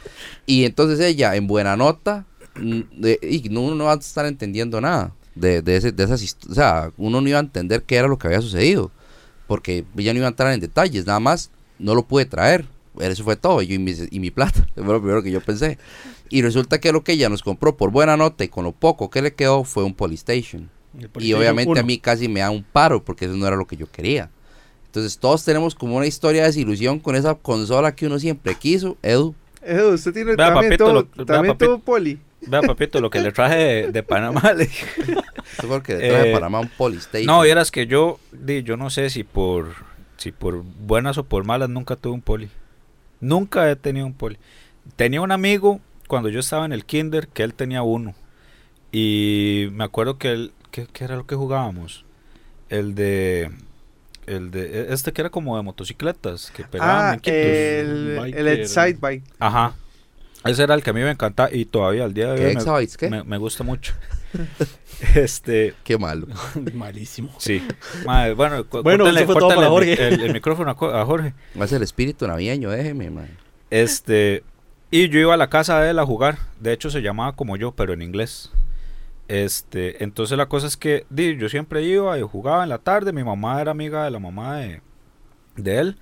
[0.46, 2.24] Y entonces ella, en buena nota,
[2.56, 6.36] de- y no, uno no va a estar entendiendo nada de, de, ese- de esas
[6.48, 8.90] O sea, uno no iba a entender qué era lo que había sucedido.
[9.46, 12.66] Porque ella no iba a entrar en detalles, nada más no lo pude traer.
[12.98, 14.60] Eso fue todo, yo y mi, y mi plata.
[14.74, 15.78] Eso fue lo primero que yo pensé.
[16.30, 19.10] Y resulta que lo que ella nos compró por buena nota y con lo poco
[19.10, 20.70] que le quedó fue un Polystation.
[21.18, 21.86] Y obviamente a 1.
[21.86, 24.30] mí casi me da un paro porque eso no era lo que yo quería.
[24.86, 28.96] Entonces todos tenemos como una historia de desilusión con esa consola que uno siempre quiso.
[29.02, 32.18] Edu, Edu, usted tiene Vea, también, papito, tuvo, lo- vea, también tuvo poli.
[32.46, 34.52] Vea, papito, lo que le traje de, de Panamá.
[34.56, 34.86] le dije.
[35.66, 37.26] Porque le traje Eh, Panamá un Polystation.
[37.26, 39.74] No, vieras que yo, di, yo no sé si por,
[40.16, 42.50] si por buenas o por malas nunca tuve un poli.
[43.20, 44.38] Nunca he tenido un poli.
[44.96, 48.14] Tenía un amigo cuando yo estaba en el kinder que él tenía uno.
[48.92, 52.04] Y me acuerdo que él, ¿qué, qué era lo que jugábamos?
[52.68, 53.50] El de,
[54.26, 59.24] el de, este que era como de motocicletas, que pegaban Ah, el, el Excite Bike.
[59.38, 59.74] Ajá.
[60.44, 62.54] Ese era el que a mí me encantaba y todavía al día de ¿Qué hoy
[62.54, 62.96] me- exabytes?
[62.96, 63.08] ¿Qué?
[63.10, 63.94] me, me gusta mucho.
[65.14, 66.26] este, Qué malo.
[66.74, 67.30] Malísimo.
[67.38, 67.62] sí.
[68.06, 70.08] Madre, bueno, cu- Bueno, eso fue todo córtenle para el mi- Jorge.
[70.14, 71.34] El, el micrófono a, Co- a Jorge.
[71.58, 73.28] Va a ser el espíritu navideño, déjeme, man.
[73.70, 74.42] Este,
[74.90, 76.38] y yo iba a la casa de él a jugar.
[76.60, 78.50] De hecho, se llamaba como yo, pero en inglés.
[79.28, 83.12] Este, entonces la cosa es que di, yo siempre iba y jugaba en la tarde.
[83.12, 84.80] Mi mamá era amiga de la mamá de,
[85.56, 85.96] de él.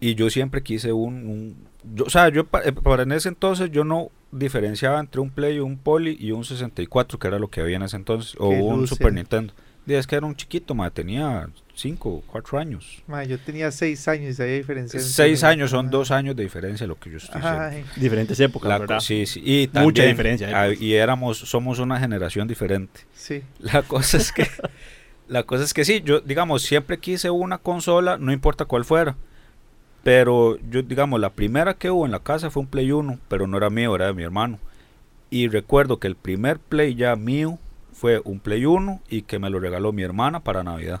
[0.00, 3.28] Y yo siempre quise un, un- yo, o sea, yo pa- eh, para en ese
[3.28, 7.48] entonces yo no diferenciaba entre un Play, un Poly y un 64, que era lo
[7.48, 8.94] que había en ese entonces, o Qué un luce.
[8.94, 9.52] Super Nintendo.
[9.86, 13.02] Y es que era un chiquito, ma, tenía 5, 4 años.
[13.08, 14.96] Ma, yo tenía 6 años y había diferencia.
[14.98, 15.48] entre 6 mí.
[15.48, 15.90] años, son Ajá.
[15.90, 17.88] 2 años de diferencia lo que yo estoy diciendo.
[17.96, 19.00] Diferentes épocas, La ¿verdad?
[19.00, 19.42] sí, sí.
[19.44, 20.54] Y Mucha también, diferencia, ¿eh?
[20.54, 23.00] ah, y éramos, somos una generación diferente.
[23.12, 23.42] sí.
[23.58, 24.46] La cosa es que,
[25.26, 29.16] la cosa es que sí, yo, digamos, siempre quise una consola, no importa cuál fuera.
[30.02, 33.46] Pero yo, digamos, la primera que hubo en la casa fue un Play 1, pero
[33.46, 34.58] no era mío, era de mi hermano.
[35.30, 37.58] Y recuerdo que el primer Play ya mío
[37.92, 41.00] fue un Play 1 y que me lo regaló mi hermana para Navidad.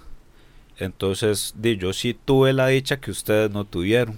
[0.78, 4.16] Entonces, yo sí tuve la dicha que ustedes no tuvieron,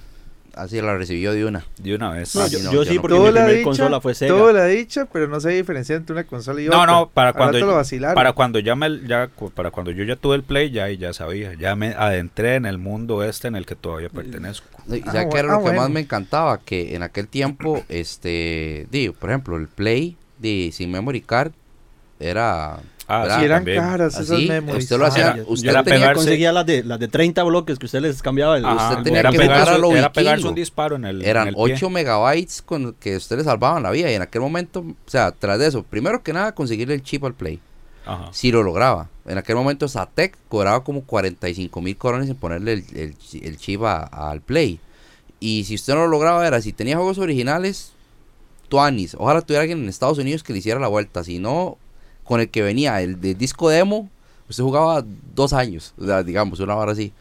[0.57, 1.65] Así la recibió de una.
[1.79, 2.35] de una vez.
[2.37, 3.03] No, Ah, yo, sí, no, yo yo sí, no.
[3.03, 4.35] porque Toda mi la dicha, consola fue Sega.
[4.37, 6.87] Toda la dicha, pero no se diferencia entre una consola y No, otra.
[6.87, 8.15] no, para Al cuando yo- lo vacilaron.
[8.15, 11.55] Para cuando ya me, ya, para cuando yo ya tuve el play, ya, ya sabía,
[11.55, 14.67] ya me adentré en el mundo este en el que todavía pertenezco.
[14.89, 16.59] ¿Y Ah, ¿Sabes qué era ah, lo que más me encantaba?
[16.61, 21.53] Que en aquel tiempo, este, di, por ejemplo, el Play de sin memory card
[22.21, 23.37] era Ah.
[23.39, 23.79] Si eran también.
[23.81, 24.49] caras esas así.
[24.49, 24.85] memories.
[24.85, 27.87] Usted lo hacía, usted era tenía pegarse- conseguía las de, las de 30 bloques que
[27.87, 28.57] usted les cambiaba.
[28.57, 31.23] el- Ajá, usted tenía era que pegarse, a lo era pegarse un disparo en el,
[31.23, 31.55] en eran pie.
[31.57, 35.33] 8 megabytes con que usted le salvaban la vida y en aquel momento, o sea,
[35.33, 37.61] tras de eso, primero que nada conseguirle el chip al Play,
[38.07, 38.29] Ajá.
[38.33, 39.09] si lo lograba.
[39.27, 44.05] En aquel momento Satec cobraba como 45 mil coronas en ponerle el, el chip a-
[44.31, 44.81] al Play.
[45.41, 47.93] Y si usted no lo lograba, era si tenía juegos originales,
[48.69, 49.15] Tuanis.
[49.19, 51.23] Ojalá tuviera alguien en Estados Unidos que le hiciera la vuelta.
[51.23, 51.77] Si no,
[52.25, 54.11] con el que venía el del disco demo,
[54.49, 57.13] usted jugaba dos años, digamos, una hora así.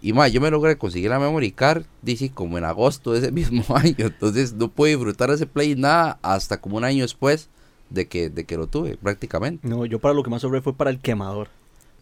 [0.00, 3.32] Y más, yo me logré conseguir la memory card, dice, como en agosto de ese
[3.32, 3.94] mismo año.
[3.98, 7.48] Entonces no pude disfrutar ese play nada hasta como un año después
[7.88, 9.66] de que, de que lo tuve, prácticamente.
[9.66, 11.48] No, yo para lo que más sobré fue para el quemador,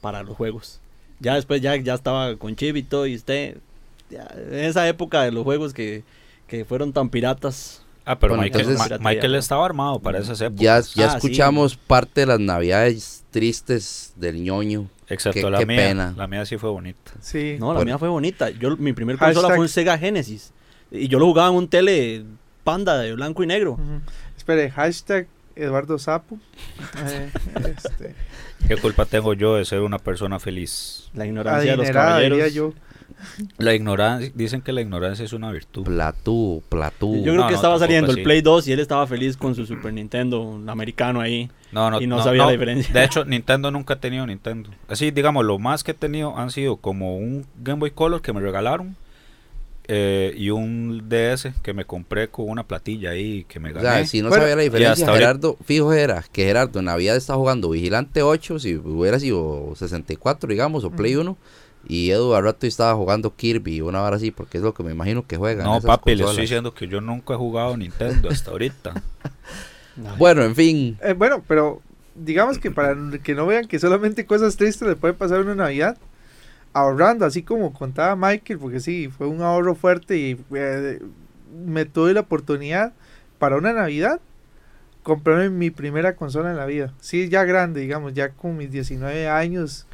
[0.00, 0.80] para los juegos.
[1.18, 3.58] Ya después ya, ya estaba con chip y todo y usted,
[4.10, 6.02] en esa época de los juegos que,
[6.46, 7.82] que fueron tan piratas.
[8.12, 10.60] Ah, pero Bueno, Michael, entonces- Ma- Michael estaba armado para esas épocas.
[10.62, 14.88] Ya, ya Ah, escuchamos parte de las navidades tristes del ñoño.
[15.08, 15.76] excepto qué- la qué mía.
[15.76, 16.14] pena.
[16.16, 17.12] La mía sí fue bonita.
[17.20, 17.56] Sí.
[17.58, 17.84] No, la Bueno.
[17.86, 18.50] mía fue bonita.
[18.50, 20.52] Yo, mi primer Hashtag- consola fue un Sega Genesis.
[20.92, 22.24] Y yo lo jugaba en un tele
[22.64, 23.72] panda de blanco y negro.
[23.72, 24.00] Ujú.
[24.36, 26.38] Espere, hashtag Eduardo Sapo.
[27.06, 27.30] Eh,
[27.76, 28.14] este,
[28.68, 31.10] ¿Qué culpa tengo yo de ser una persona feliz?
[31.14, 32.38] La ignorancia de los adinerada, caballeros.
[32.38, 32.72] diría yo.
[33.58, 35.84] La ignorancia, dicen que la ignorancia es una virtud.
[35.84, 37.16] Platú, platú.
[37.16, 38.20] Yo creo No, que no, estaba saliendo así.
[38.20, 41.50] el Play 2 y él estaba feliz con su Super Nintendo un americano ahí.
[41.72, 42.92] No, no, Y no sabía la diferencia.
[42.92, 44.70] De hecho, Nintendo nunca ha tenido Nintendo.
[44.88, 48.32] Así, digamos, lo más que he tenido han sido como un Game Boy Color que
[48.32, 48.96] me regalaron
[49.92, 53.88] eh, y un DS que me compré con una platilla ahí que me O gané.
[53.88, 57.16] sea, si no Bueno, sabía la y diferencia, Gerardo, fijo era que Gerardo en Navidad
[57.16, 61.36] está jugando Vigilante 8, si hubiera sido 64, digamos, o Play 1,
[61.86, 64.92] y Edu al rato estaba jugando Kirby, una hora así, porque es lo que me
[64.92, 65.64] imagino que juegan.
[65.64, 66.30] no, esas papi, le consolas.
[66.32, 68.94] estoy diciendo que yo nunca he jugado Nintendo hasta ahorita.
[70.16, 71.82] Bueno, en fin, Eh, bueno, pero
[72.14, 75.98] digamos que para que no vean que solamente cosas tristes le puede pasar una Navidad,
[76.72, 81.00] ahorrando, así como contaba Michael, porque sí, fue un ahorro fuerte y eh,
[81.66, 82.92] me tuve la oportunidad
[83.38, 84.20] para una Navidad
[85.02, 86.94] comprarme mi primera consola en la vida.
[87.00, 89.86] Sí, ya grande, digamos, ya con mis 19 años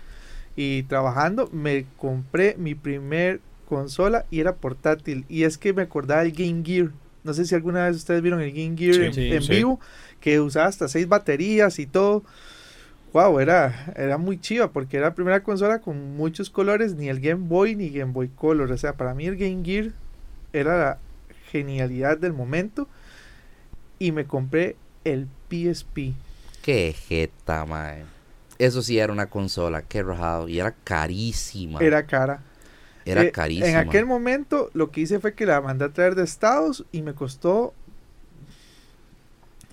[0.57, 5.25] y trabajando, me compré mi primer consola y era portátil.
[5.29, 6.93] Y es que me acordaba del Game Gear.
[7.25, 9.55] No sé si alguna vez ustedes vieron el Game Gear Sí, en, sí, en sí.
[9.57, 9.81] vivo,
[10.21, 12.25] que usaba hasta seis baterías y todo.
[13.13, 17.21] Wow, era, era muy chiva porque era la primera consola con muchos colores, ni el
[17.21, 18.71] Game Boy ni Game Boy Color.
[18.73, 19.93] O sea, para mí el Game Gear
[20.53, 20.99] era la
[21.51, 22.89] genialidad del momento.
[23.99, 26.15] Y me compré el PSP.
[26.63, 28.05] qué jeta, mae.
[28.59, 31.81] Eso sí era una consola, qué rajado, y era carísima.
[31.81, 32.43] Era cara.
[33.05, 33.69] Era Eh, carísima.
[33.69, 37.03] En aquel momento lo que hice fue que la mandé a traer de Estados y
[37.03, 37.75] me costó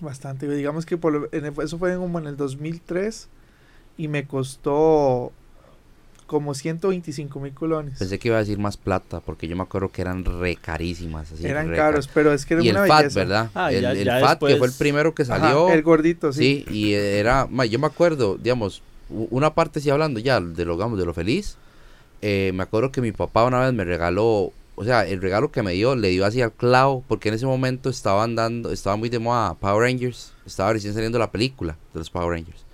[0.00, 0.48] Bastante.
[0.48, 3.28] Digamos que por en eso fue como en el 2003
[3.96, 5.32] y me costó
[6.26, 7.98] como 125 mil colones.
[7.98, 11.30] Pensé que iba a decir más plata, porque yo me acuerdo que eran re carísimas.
[11.32, 13.20] así, Eran re caros, pero es que era Y el una FAT, belleza.
[13.20, 13.50] ¿verdad?
[13.54, 15.68] Ah, el ya- el ya FAT, que fue el primero que Ajá, salió.
[15.70, 16.64] el gordito, sí.
[16.66, 20.74] Sí, y era, ma, yo me acuerdo, digamos, una parte sí hablando ya de lo,
[20.74, 21.56] digamos, de lo feliz.
[22.22, 25.62] eh, me acuerdo que mi papá una vez me regaló, o sea, el regalo que
[25.62, 29.10] me dio le dio así al clavo, porque en ese momento estaban dando, estaba muy
[29.10, 32.64] de moda Power Rangers, estaba recién saliendo la película de los Power Rangers.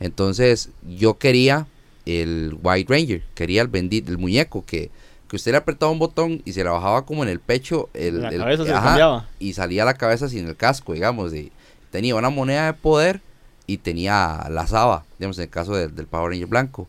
[0.00, 1.66] Entonces, yo quería
[2.06, 4.90] el White Ranger, quería el bendito, el muñeco que,
[5.28, 8.22] que usted le apretaba un botón y se le bajaba como en el pecho, el,
[8.22, 9.28] La el- cabeza se ajá, cambiaba.
[9.40, 11.50] y salía la cabeza sin el casco, digamos, de,
[11.90, 13.20] tenía una moneda de poder
[13.66, 16.86] y tenía la saba, digamos, en el caso del- del Power Ranger blanco.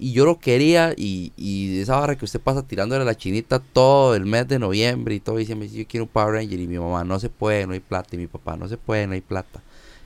[0.00, 3.58] Y yo lo quería y, y esa hora que usted pasa tirándole a la chinita
[3.58, 6.78] todo el mes de noviembre y todo diciendo, yo quiero un Power Ranger y mi
[6.78, 9.20] mamá no se puede, no hay plata y mi papá no se puede, no hay
[9.20, 9.60] plata.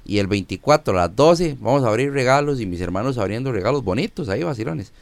[0.04, 3.84] Y el 24 a las 12 vamos a abrir regalos y mis hermanos abriendo regalos
[3.84, 4.92] bonitos ahí, vacilones.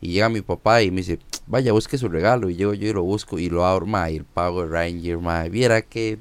[0.00, 2.50] Y llega mi papá y me dice, vaya, busque su regalo.
[2.50, 5.44] Y llego yo y lo busco y lo abro, ma, y el Power Ranger, ma,
[5.44, 6.18] viera que...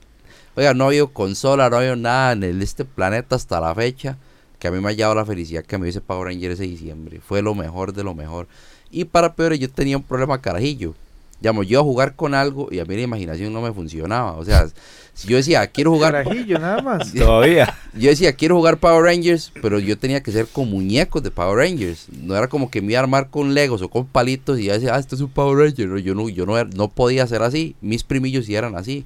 [0.55, 4.17] Oiga, no había consola, no había nada en el- este planeta hasta la fecha
[4.57, 7.21] que a mí me ha llevado la felicidad que me hice Power Ranger ese diciembre.
[7.25, 8.47] Fue lo mejor de lo mejor.
[8.91, 10.95] Y para peor, yo tenía un problema carajillo.
[11.41, 14.33] Digamos, yo iba a jugar con algo y a mí la imaginación no me funcionaba.
[14.33, 14.67] O sea,
[15.13, 16.11] si yo decía, quiero jugar...
[16.23, 17.13] Carajillo, nada más.
[17.17, 17.73] Todavía.
[17.93, 21.57] Yo decía, quiero jugar Power Rangers, pero yo tenía que ser con muñecos de Power
[21.57, 22.07] Rangers.
[22.21, 24.73] No era como que me iba a armar con Legos o con palitos y ya
[24.73, 25.87] decía, ah, esto es un Power Ranger.
[25.87, 27.75] No, Yo no, yo no, era- no podía ser así.
[27.81, 29.05] Mis primillos sí eran así.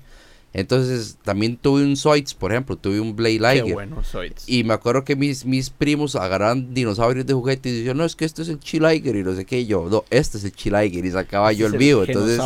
[0.55, 3.73] Entonces, también tuve un Zoids, por ejemplo, tuve un Blade Qué Liger.
[3.73, 4.31] bueno soy.
[4.45, 8.15] Y me acuerdo que mis, mis primos agarraban dinosaurios de juguete y decían, no, es
[8.15, 9.61] que este es el Chiliger y no sé qué.
[9.61, 12.03] Y yo, no, este es el Chiliger y sacaba yo el vivo.
[12.03, 12.39] Entonces,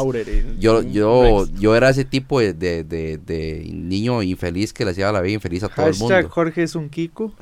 [0.58, 5.12] yo, yo, yo era ese tipo de, de, de, de niño infeliz que le hacía
[5.12, 6.30] la vida infeliz a todo el Hashtag mundo.
[6.30, 7.34] Jorge es un Kiko.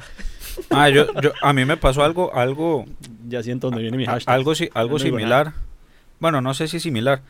[0.72, 2.86] Ah, yo, yo, a mí me pasó algo, algo,
[3.28, 4.34] Ya siento dónde viene mi hashtag.
[4.34, 5.54] algo, si- algo No similar.
[6.20, 7.22] Bueno, no sé si similar,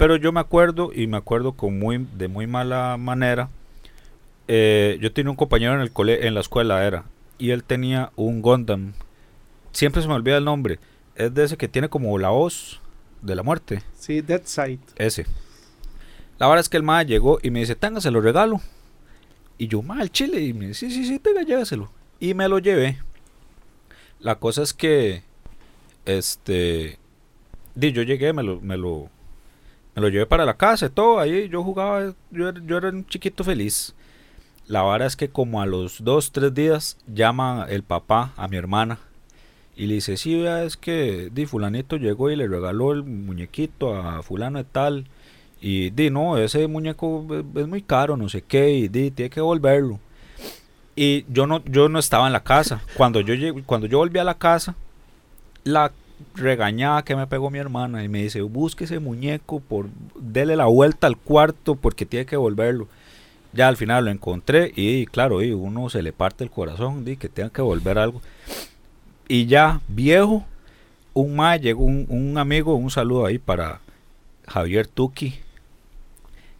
[0.00, 3.50] pero yo me acuerdo y me acuerdo con muy, de muy mala manera.
[4.48, 7.04] eh, yo tenía un compañero en el cole, en la escuela era,
[7.36, 8.94] y él tenía un Gundam.
[9.72, 10.78] Siempre se me olvida el nombre.
[11.16, 12.80] Es de ese que tiene como la voz
[13.20, 13.82] de la muerte.
[13.94, 14.78] Sí, Dead Side.
[14.96, 15.26] Ese.
[16.38, 18.62] La verdad es que el ma llegó y me dice, tenga, se lo regalo.
[19.58, 20.40] Y yo, ma, el chile.
[20.40, 21.90] Y me dice, sí, sí, sí, tenga, lléveselo.
[22.18, 23.02] Y me lo llevé.
[24.18, 25.24] La cosa es que,
[26.06, 26.98] este,
[27.74, 29.10] di, yo llegué, me lo, me lo,
[30.00, 31.20] lo llevé para la casa y todo.
[31.20, 33.94] Ahí yo jugaba, yo, era- yo era un chiquito feliz.
[34.66, 38.56] La vara es que como a los dos, tres días llama el papá a mi
[38.56, 38.98] hermana
[39.76, 43.94] y le dice, sí, vea, es que di, fulanito llegó y le regaló el muñequito
[43.96, 45.06] a fulano de tal.
[45.60, 49.40] Y di, no, ese muñeco es, muy caro, no sé qué, y di, tiene que
[49.40, 49.98] devolverlo.
[50.96, 52.82] Y yo no, yo no estaba en la casa.
[52.96, 53.34] Cuando yo,
[53.64, 54.76] cuando yo volví a la casa,
[55.64, 55.92] la
[57.04, 59.86] que me pegó mi hermana y me dice, busque ese muñeco, por,
[60.18, 62.88] dele la vuelta al cuarto porque tiene que devolverlo.
[63.52, 67.16] Ya al final lo encontré y claro, y uno se le parte el corazón, di,
[67.16, 68.22] que tenga que volver algo.
[69.28, 70.44] Y ya viejo,
[71.14, 73.80] un ma llegó un, un amigo, un saludo ahí para
[74.46, 75.34] Javier Tuki.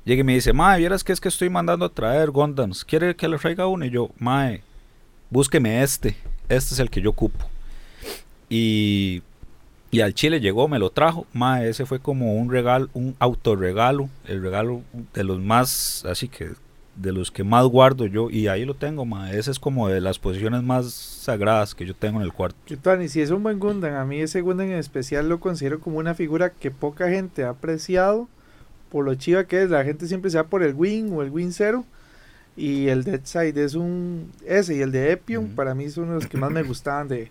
[0.04, 2.84] Llega y me dice, mae, vieras que es que estoy mandando a traer Gundams.
[2.84, 3.84] ¿Quiere que le traiga uno?
[3.84, 4.62] Y yo, mae,
[5.28, 6.16] búsqueme este.
[6.48, 7.44] Este es el que yo ocupo.
[8.48, 9.22] Y,
[9.90, 11.26] y al Chile llegó, me lo trajo.
[11.32, 14.08] Mae, ese fue como un regalo, un autorregalo.
[14.26, 14.82] El regalo
[15.14, 16.50] de los más, así que,
[16.96, 18.30] de los que más guardo yo.
[18.30, 19.38] Y ahí lo tengo, mae.
[19.38, 22.56] Ese es como de las posiciones más sagradas que yo tengo en el cuarto.
[22.82, 25.98] Tani, si es un buen Gundam, a mí ese Gundam en especial lo considero como
[25.98, 28.28] una figura que poca gente ha apreciado
[28.90, 29.70] por lo chiva que es.
[29.70, 31.84] La gente siempre se va por el Wing o el Wing Zero.
[32.56, 34.30] Y el Dead Side es un.
[34.44, 35.54] Ese y el de Epion, Ujú.
[35.54, 37.30] para mí son los que más me gustaban de,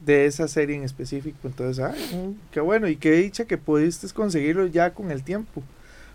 [0.00, 1.38] de esa serie en específico.
[1.44, 2.88] Entonces, ay, qué bueno.
[2.88, 5.62] Y qué dicha que pudiste conseguirlo ya con el tiempo.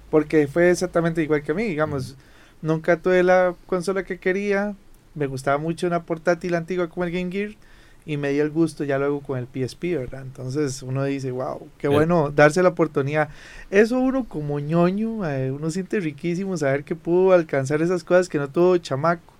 [0.09, 1.63] Porque fue exactamente igual que a mí.
[1.63, 2.15] Digamos,
[2.61, 4.75] nunca tuve la consola que quería.
[5.13, 7.55] Me gustaba mucho una portátil antigua como el Game Gear
[8.05, 10.21] y me dio el gusto ya luego con el PSP, ¿verdad?
[10.21, 13.29] Entonces uno dice, wow, qué bueno darse la oportunidad.
[13.71, 18.37] Eso uno como ñoño, eh, uno siente riquísimo saber que pudo alcanzar esas cosas que
[18.37, 19.34] no tuvo chamaco.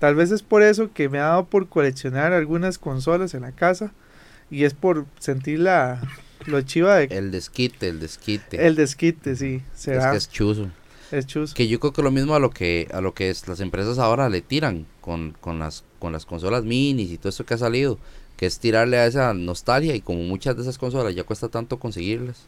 [0.00, 3.52] Tal vez es por eso que me ha dado por coleccionar algunas consolas en la
[3.52, 3.92] casa
[4.50, 6.00] y es por sentir la,
[6.46, 8.66] lo chiva de El desquite, el desquite.
[8.66, 10.70] el desquite, sí, es que es, es chuzo.
[11.26, 11.54] chus.
[11.54, 13.98] Que yo creo que lo mismo a lo que a lo que es, las empresas
[13.98, 17.58] ahora le tiran con, con las con las consolas minis y todo eso que ha
[17.58, 17.98] salido,
[18.36, 21.78] que es tirarle a esa nostalgia y como muchas de esas consolas ya cuesta tanto
[21.78, 22.46] conseguirlas.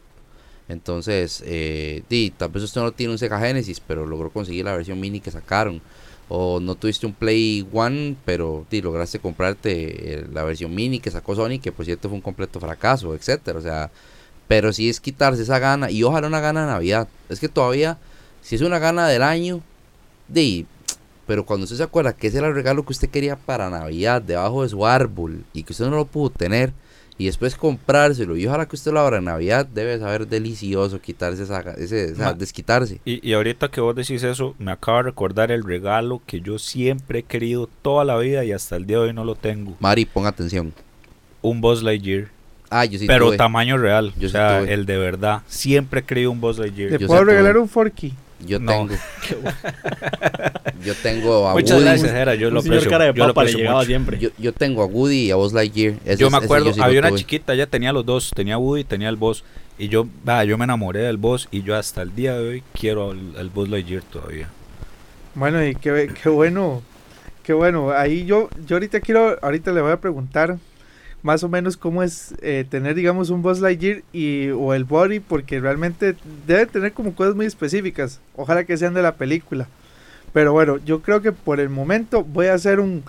[0.69, 4.75] Entonces, eh, di, tal vez usted no tiene un Sega Genesis, pero logró conseguir la
[4.75, 5.83] versión mini que sacaron.
[6.35, 11.35] O no tuviste un Play One, pero lograste comprarte eh, la versión mini que sacó
[11.35, 13.59] Sony, que por cierto fue un completo fracaso, etcétera.
[13.59, 13.91] O sea,
[14.49, 17.07] pero sí es quitarse esa gana y ojalá una gana de Navidad.
[17.29, 17.99] Es que todavía,
[18.41, 19.61] si es una gana del año,
[20.27, 20.65] di,
[21.27, 24.23] pero cuando usted se acuerda que ese era el regalo que usted quería para Navidad,
[24.23, 26.73] debajo de su árbol, y que usted no lo pudo tener,
[27.23, 31.43] y después comprárselo, y ojalá que usted lo abra en Navidad, debe saber delicioso quitarse
[31.45, 33.01] esa, ese, o sea, Ma- desquitarse.
[33.05, 36.59] Y, y ahorita que vos decís eso, me acaba de recordar el regalo que yo
[36.59, 39.77] siempre he querido toda la vida y hasta el día de hoy no lo tengo.
[39.81, 40.73] Mari, ponga atención.
[41.41, 42.29] Un Buzz Lightyear.
[42.71, 43.37] Ah, yo sí pero tuve.
[43.37, 44.15] tamaño real.
[44.19, 45.43] Yo o sea, el de verdad.
[45.47, 46.99] Siempre he querido un Buzz Lightyear.
[46.99, 47.33] Yo puedo tuve.
[47.33, 48.15] regalar un Forky.
[48.47, 48.73] Yo No.
[48.89, 48.89] tengo.
[50.85, 51.85] yo tengo a Muchas Woody.
[51.85, 52.91] gracias, Jera, Yo lo aprecio.
[52.91, 53.87] cara de yo lo papa le aprecio llegaba mucho.
[53.87, 54.19] siempre.
[54.19, 55.95] Yo, yo tengo a Woody y a Buzz Lightyear.
[56.05, 57.19] Ese Yo me acuerdo, había una tuve.
[57.21, 59.45] chiquita, ella tenía los dos, tenía Woody y tenía el Buzz.
[59.79, 62.63] Y yo, va, yo me enamoré del Buzz y yo hasta el día de hoy
[62.79, 64.49] quiero el, el Buzz Lightyear todavía.
[65.35, 66.83] Bueno, y qué, qué bueno,
[67.43, 67.91] qué bueno.
[67.91, 70.59] Ahí yo, yo ahorita quiero, ahorita le voy a preguntar
[71.23, 75.21] más o menos cómo es eh, tener, digamos, un Buzz Lightyear y, o el Body,
[75.21, 78.21] porque realmente debe tener como cosas muy específicas.
[78.35, 79.69] Ojalá que sean de la película.
[80.33, 83.05] Pero bueno, yo creo que por el momento voy a hacer un...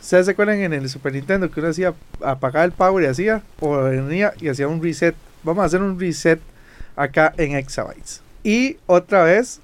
[0.00, 1.94] ¿Ustedes se acuerdan en el Super Nintendo que uno hacía
[2.24, 3.42] apagar el power y hacía?
[3.58, 5.16] O venía y hacía un reset.
[5.42, 6.40] Vamos a hacer un reset
[6.94, 8.22] acá en Exabytes.
[8.44, 9.60] Y otra vez,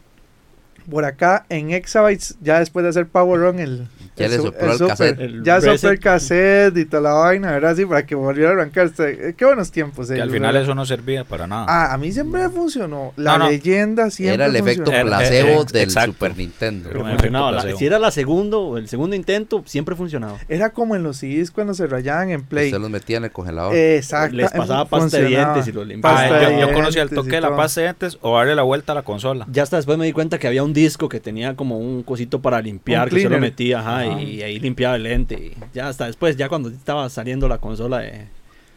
[0.91, 4.79] por acá en Exabytes, ya después de hacer Power On, el, Ya le sopló el
[4.79, 5.21] Super, cassette.
[5.21, 5.73] El ya reset.
[5.77, 7.73] sopló el cassette y toda la vaina, ¿verdad?
[7.73, 8.91] Así para que volviera a arrancar.
[8.99, 10.09] Eh, Qué buenos tiempos.
[10.09, 10.63] Que al final ¿verdad?
[10.63, 11.67] eso no servía para nada.
[11.69, 13.13] Ah, a mí siempre funcionó.
[13.17, 13.51] La No, no.
[13.51, 15.01] leyenda siempre Era el efecto funcionó.
[15.01, 16.13] Eh, placebo eh, del exacto.
[16.13, 16.91] Super Nintendo.
[16.91, 17.51] Funcionaba.
[17.51, 20.39] efecto La- si era la segundo, el segundo intento, siempre funcionaba.
[20.49, 22.67] Era como en los CDs cuando se rayaban en Play.
[22.69, 23.75] Usted los metía en el congelador.
[23.75, 24.37] Exacto.
[24.37, 26.21] Les pasaba pasta de dientes y lo limpiaba.
[26.21, 28.93] Ah, yo, yo conocía el toque de la pasta de dientes o darle la vuelta
[28.93, 29.47] a la consola.
[29.51, 32.41] Ya hasta después me di cuenta que había un disco que tenía como un cosito
[32.41, 34.23] para limpiar, Un que se lo metía, ajá, Ajá.
[34.23, 35.35] y ahí limpiaba el lente.
[35.35, 38.27] Y ya hasta después, ya cuando estaba saliendo la consola de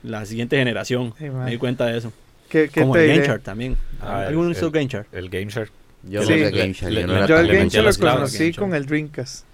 [0.04, 2.12] la siguiente generación, Sí, me di cuenta de eso.
[2.50, 3.12] ¿Qué, qué Como te el?
[3.16, 3.76] Game Chart también.
[4.02, 5.08] Ah, ¿Algún hizo el- Game Chart?
[5.14, 5.72] El Game Shark.
[6.04, 6.30] Yo Sí.
[6.30, 8.12] no sé Game Shark, le- yo no le- era Yo tan el Game Shark lo
[8.14, 8.82] conocí con Shark.
[8.82, 9.46] el Dreamcast.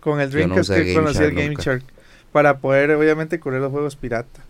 [0.00, 1.56] Con el no Dreamcast que Game conocí el Shark Game.
[1.62, 1.82] Shark.
[2.32, 4.40] Para poder, obviamente, correr los juegos pirata.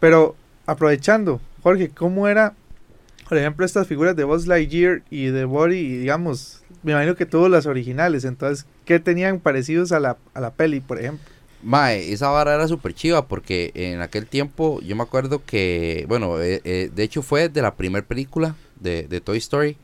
[0.00, 2.54] Pero, aprovechando, Jorge, ¿cómo era,
[3.28, 7.26] por ejemplo, estas figuras de Buzz Lightyear y de Body, y digamos, me imagino que
[7.26, 11.24] todas las originales, entonces, ¿qué tenían parecidos a la, a la peli, por ejemplo?
[11.62, 16.40] Mae, esa vara era súper chiva porque en aquel tiempo yo me acuerdo que, bueno,
[16.40, 19.76] eh, eh, de hecho fue de la primera película de, de Toy Story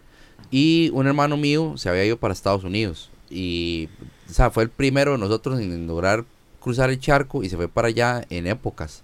[0.53, 3.89] y un hermano mío se había ido para Estados Unidos y,
[4.31, 6.25] o sea, fue el primero de nosotros en lograr
[6.61, 9.04] cruzar el charco y se fue para allá en épocas.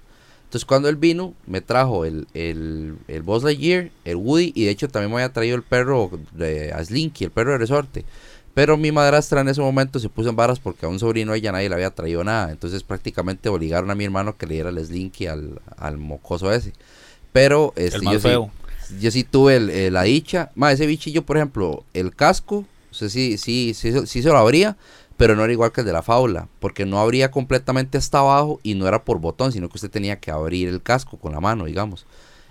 [0.51, 4.73] Entonces cuando él vino me trajo el, el, el Buzz Lightyear, el Woody y de
[4.73, 8.05] hecho también me había traído el perro de a Slinky, el perro de resorte.
[8.53, 11.53] Pero mi madrastra en ese momento se puso en varas porque a un sobrino ella
[11.53, 12.51] nadie le había traído nada.
[12.51, 16.73] Entonces prácticamente obligaron a mi hermano que le diera el Slinky al, al mocoso ese.
[17.33, 18.51] Pero este, El yo, más sí, feo.
[19.01, 20.51] yo sí tuve el- eh, la dicha.
[20.57, 24.37] Más ese bichillo, por ejemplo, el casco, o sea, sí, sí, sí, sí se lo
[24.37, 24.77] abría,
[25.21, 28.59] pero no era igual que el de la fábula, porque no abría completamente hasta abajo
[28.63, 31.41] y no era por botón, sino que usted tenía que abrir el casco con la
[31.41, 32.07] mano, digamos.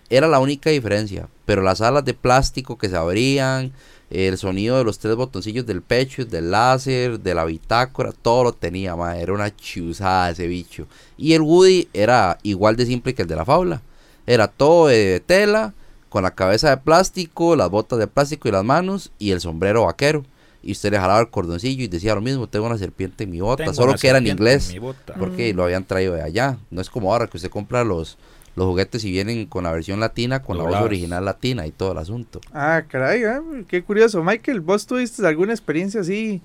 [0.08, 3.74] Era la única diferencia, pero las alas de plástico que se abrían,
[4.12, 8.54] el sonido de los tres botoncillos del pecho, del láser, de la bitácora, todo lo
[8.54, 10.86] tenía, ma, era una chuzada ese bicho.
[11.18, 13.82] Y el Woody era igual de simple que el de la fábula.
[14.28, 15.74] Era todo de tela,
[16.10, 19.86] con la cabeza de plástico, las botas de plástico y las manos, y el sombrero
[19.86, 20.24] vaquero.
[20.62, 23.39] Y usted le jalaba el cordoncillo y decía lo mismo, tengo una serpiente en mi
[23.39, 25.13] bota, Tengo solo que era en inglés, mi bota.
[25.17, 26.58] porque lo habían traído de allá.
[26.69, 28.17] No es como ahora que usted compra los,
[28.56, 31.93] los juguetes y vienen con la versión latina, con la voz original latina y todo
[31.93, 32.41] el asunto.
[32.54, 34.22] Ah, caray, ah, qué curioso.
[34.22, 36.41] Michael, ¿vos tuviste alguna experiencia así,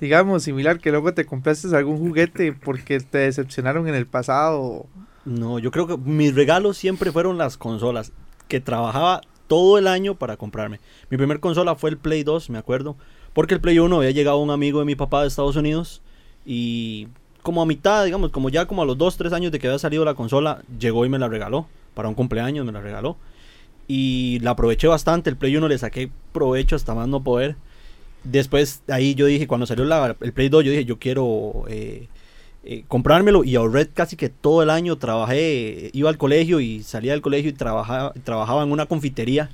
[0.00, 4.86] digamos, similar, que luego te compraste algún juguete porque te decepcionaron en el pasado?
[5.26, 8.12] No, yo creo que mis regalos siempre fueron las consolas,
[8.48, 10.80] que trabajaba todo el año para comprarme.
[11.10, 12.96] Mi primer consola fue el Play 2, me acuerdo,
[13.34, 16.02] porque el Play 1 había llegado un amigo de mi papá de Estados Unidos
[16.44, 17.08] y
[17.42, 19.78] como a mitad, digamos, como ya como a los 2, 3 años de que había
[19.78, 23.16] salido la consola, llegó y me la regaló, para un cumpleaños me la regaló.
[23.88, 27.56] Y la aproveché bastante, el Play 1 le saqué provecho hasta más no poder.
[28.24, 29.84] Después ahí yo dije, cuando salió
[30.20, 32.06] el Play 2, yo dije, yo quiero eh,
[32.64, 34.96] eh, comprármelo y ahorré casi que todo el año.
[34.98, 39.50] Trabajé, iba al colegio y salía del colegio y trabajaba, trabajaba en una confitería.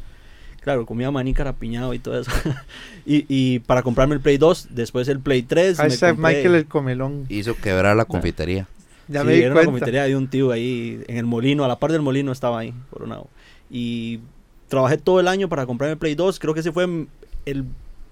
[0.61, 2.31] Claro, comía maní carapiñado y todo eso.
[3.07, 5.79] y, y para comprarme el Play 2, después el Play 3.
[5.79, 7.27] me Hashtag compré- Michael el comelón.
[7.29, 8.67] Hizo quebrar la confitería.
[9.07, 9.71] Ya Sí, me di era una cuenta.
[9.71, 12.75] confitería de un tío ahí en el molino, a la par del molino estaba ahí,
[12.91, 13.29] coronado.
[13.71, 14.21] Y
[14.69, 16.39] trabajé todo el año para comprarme el Play 2.
[16.39, 17.07] Creo que ese fue
[17.47, 17.65] el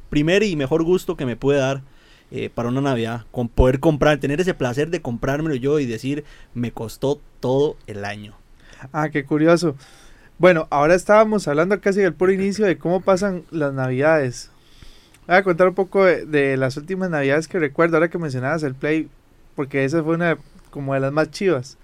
[0.09, 1.83] primer y mejor gusto que me pude dar.
[2.33, 3.25] eh, para una Navidad.
[3.31, 6.25] Con poder comprar, tener ese placer de comprármelo yo y decir,
[6.55, 8.35] me costó todo el año.
[8.93, 9.77] Ah, qué curioso.
[10.39, 14.51] Bueno, ahora estábamos hablando casi del puro inicio de cómo pasan las navidades.
[15.27, 18.63] Voy a contar un poco de, de las últimas navidades que recuerdo, ahora que mencionabas
[18.63, 19.09] el Play,
[19.55, 20.37] porque esa fue una
[20.71, 21.79] como de las más chivas.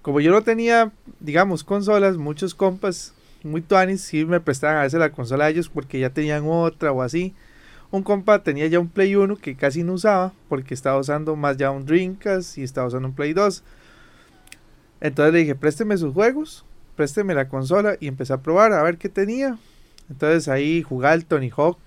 [0.00, 4.98] Como yo no tenía, digamos, consolas, muchos compas muy tuanis sí me prestaban a veces
[4.98, 7.34] la consola a ellos porque ya tenían otra o así.
[7.90, 11.56] Un compa tenía ya un Play 1 que casi no usaba porque estaba usando más
[11.56, 13.62] ya un Dreamcast y estaba usando un Play 2.
[15.00, 16.64] Entonces le dije, présteme sus juegos,
[16.98, 19.56] présteme la consola y empecé a probar a ver qué tenía.
[20.10, 21.78] Entonces ahí jugaba el Tony Hawk.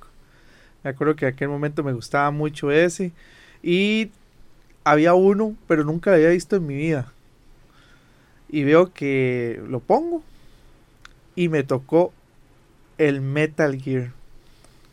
[0.84, 3.12] Me acuerdo que en aquel momento me gustaba mucho ese.
[3.62, 4.10] Y
[4.86, 7.12] había uno, pero nunca lo había visto en mi vida.
[8.50, 10.24] Y veo que lo pongo.
[11.36, 12.14] Y me tocó
[12.98, 14.12] el Metal Gear.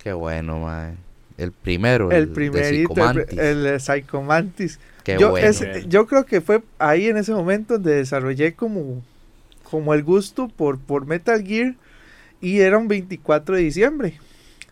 [0.02, 0.94] Qué bueno, mae.
[1.36, 3.38] El primero, El de primerito, el, Psychomantis.
[3.38, 4.80] el de Psycho Mantis.
[5.04, 5.46] Qué yo, bueno.
[5.46, 9.02] ese- yo creo que fue ahí en ese momento donde desarrollé como,
[9.70, 11.74] como el gusto por, por Metal Gear.
[12.40, 14.18] Y era un 24 de diciembre.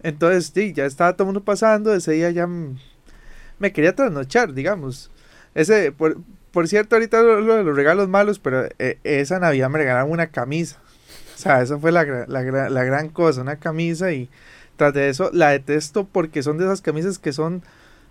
[0.03, 1.93] Entonces, sí, ya estaba todo el mundo pasando.
[1.95, 5.11] Ese día ya me quería trasnochar, digamos.
[5.55, 6.19] Ese, por,
[6.53, 10.79] por cierto, ahorita lo, los regalos malos, pero eh, esa Navidad me regalaron una camisa.
[11.35, 14.29] O sea, eso fue la, la, la gran cosa, una camisa y
[14.77, 17.63] tras de eso la detesto porque son de esas camisas que son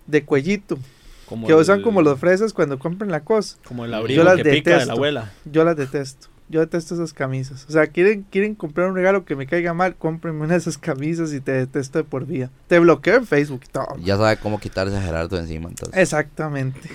[0.06, 0.78] de cuellito,
[1.26, 3.56] Como que usan como los fresas cuando compran la cosa.
[3.64, 5.32] Como el Yo abrigo las que pica de la abuela.
[5.44, 6.28] Yo las detesto.
[6.48, 7.66] Yo detesto esas camisas.
[7.68, 10.78] O sea, quieren, quieren comprar un regalo que me caiga mal, cómprenme una de esas
[10.78, 12.50] camisas y te detesto de por vida.
[12.68, 13.96] Te bloqueo en Facebook y todo.
[14.00, 15.96] Ya sabe cómo quitarse a Gerardo encima, entonces.
[15.96, 16.88] Exactamente.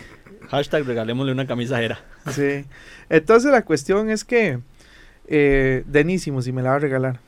[0.50, 2.00] Hashtag regalémosle una camisa era.
[2.34, 2.66] Sí.
[3.10, 4.60] Entonces la cuestión es que.
[5.28, 7.20] Eh, Denísimo, si me la va a regalar.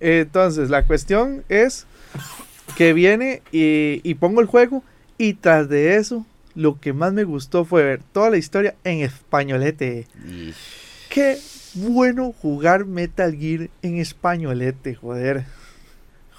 [0.00, 1.86] Entonces, la cuestión es
[2.76, 4.82] que viene y, y pongo el juego.
[5.18, 9.00] Y tras de eso, lo que más me gustó fue ver toda la historia en
[9.00, 10.06] españolete.
[11.08, 11.38] Qué
[11.74, 15.44] bueno jugar Metal Gear en españolete, joder.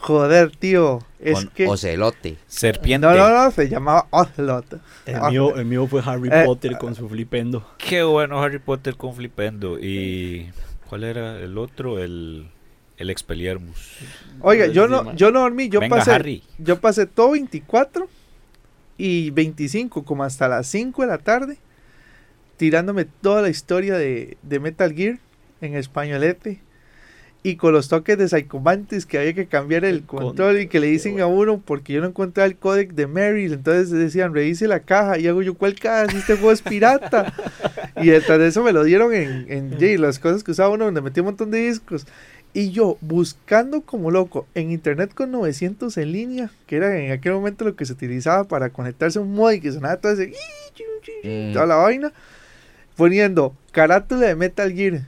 [0.01, 0.99] Joder, tío.
[1.19, 1.67] Es con que.
[1.67, 2.37] Ocelote.
[2.47, 3.05] Serpiente.
[3.05, 4.79] No, no, no, se llamaba Ocelot.
[5.05, 7.67] El, mío, el mío fue Harry Eh, Potter con su flipendo.
[7.77, 9.77] Qué bueno Harry Potter con Flipendo.
[9.77, 10.51] ¿Y
[10.87, 11.99] cuál era el otro?
[11.99, 12.47] El,
[12.97, 13.97] el Expelliarmus.
[14.39, 16.11] Oiga, yo no, yo no dormí, yo Venga, pasé.
[16.11, 16.43] Harry.
[16.59, 18.07] Yo pasé todo 24
[18.97, 21.57] y 25, como hasta las 5 de la tarde,
[22.59, 25.17] tirándome toda la historia de, de Metal Gear
[25.61, 26.59] en españolete
[27.41, 30.67] y con los toques de Psychomantis que había que cambiar el El con- control y
[30.67, 34.33] que le dicen a uno porque yo no encontraba el códec de Meryl, entonces decían
[34.33, 36.11] revise la caja y hago yo, ¿cuál caja?
[36.11, 37.33] Si este juego es pirata.
[37.95, 40.99] y detrás de eso me lo dieron en, en las cosas que usaba uno donde
[41.01, 42.05] metía un montón de discos.
[42.51, 47.31] Y yo buscando como loco en internet con 900 en línea, que era en aquel
[47.33, 50.33] momento lo que se utilizaba para conectarse a un mod y que sonaba todo ese
[51.23, 52.11] Mm, toda la vaina,
[52.99, 55.03] poniendo carátula de Metal Gear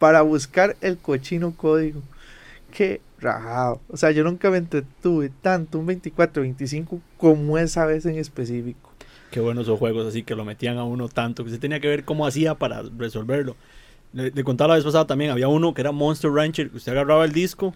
[0.00, 2.02] para buscar el cochino código.
[2.76, 3.80] Qué rajado.
[3.88, 8.92] O sea, yo nunca me entretuve tanto un 24, 25 como esa vez en específico.
[9.30, 11.86] Qué buenos esos juegos, así que lo metían a uno tanto que usted tenía que
[11.86, 13.54] ver cómo hacía para resolverlo.
[14.12, 17.32] Le, contaba la vez pasada también, había uno que era Monster Rancher, usted agarraba el
[17.32, 17.74] disco,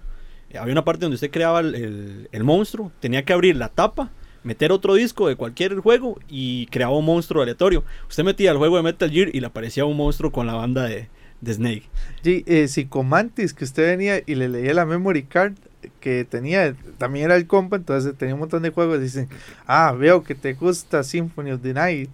[0.50, 4.10] eh, había una parte donde usted creaba el- el monstruo, tenía que abrir la tapa,
[4.44, 7.84] meter otro disco de cualquier juego y creaba un monstruo aleatorio.
[8.08, 10.84] Usted metía el juego de Metal Gear y le aparecía un monstruo con la banda
[10.84, 11.08] de,
[11.40, 11.84] de Snake.
[12.22, 15.54] Sí, eh, Psicomantis, que usted venía y le leía la memory card
[16.00, 19.00] que tenía, también era el compa, entonces tenía un montón de juegos.
[19.00, 19.28] Dicen,
[19.66, 22.10] ah, veo que te gusta Symphony of the Night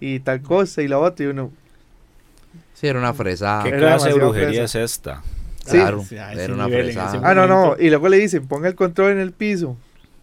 [0.00, 1.24] y tal cosa y la otra.
[1.26, 1.50] Y uno,
[2.74, 3.62] Sí, era una fresada.
[3.62, 4.82] ¿Qué Era clase de brujería fresa.
[4.82, 5.22] es esta?
[5.64, 5.78] Sí.
[5.78, 7.20] Claro, era una fresada.
[7.22, 7.76] ah, no, no.
[7.78, 9.76] Y luego le dicen, ponga el control en el piso,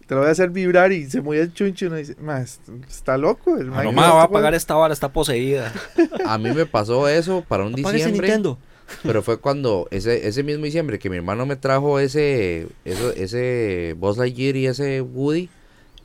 [0.06, 1.84] te lo voy a hacer vibrar y se mueve el chuncho.
[1.84, 3.56] Y uno dice, "Ma, est- está loco.
[3.58, 4.56] El Ah, no más va a pagar juego".
[4.56, 5.72] esta vara, está poseída.
[6.26, 8.26] A mí me pasó eso para un Apague ese diciembre.
[8.28, 8.58] Nintendo.
[9.04, 13.94] Pero fue cuando, ese, ese mismo diciembre, que mi hermano me trajo ese, eso- ese
[13.98, 15.48] Buzz Lightyear y ese Woody,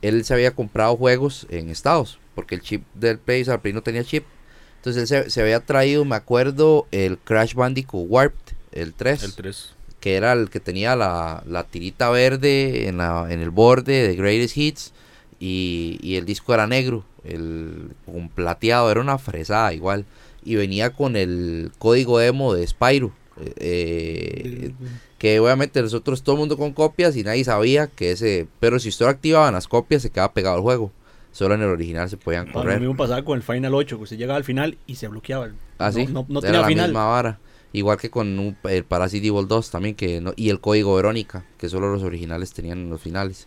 [0.00, 3.60] él se había comprado juegos en Estados, porque el chip del Play, o sea, el
[3.60, 4.24] Play no tenía chip.
[4.76, 9.34] Entonces él se, se había traído, me acuerdo, el Crash Bandicoot Warped, el 3, El
[9.34, 9.74] 3.
[10.00, 14.14] Que era el que tenía la, la tirita verde en, la, en el borde de
[14.16, 14.92] Greatest Hits,
[15.40, 20.04] y, y el disco era negro, el con plateado, era una fresada igual.
[20.44, 23.12] Y venía con el código demo de Spyro.
[23.40, 24.72] eh, eh,
[25.18, 28.46] que obviamente nosotros todo el mundo con copias y nadie sabía que ese.
[28.60, 30.92] Pero si usted lo activaba en las copias, se quedaba pegado al juego.
[31.32, 32.80] Solo en el original se podían Ah, Lo correr.
[32.80, 35.50] mismo pasaba con el Final 8, que usted llegaba al final y se bloqueaba.
[35.78, 36.06] Ah, sí.
[36.06, 36.88] No, no, tenía la final.
[36.90, 37.38] misma vara.
[37.72, 39.94] Igual que con un- el Parasite Evil 2 también.
[39.94, 43.46] que no- Y el código Verónica, que solo los originales tenían en los finales.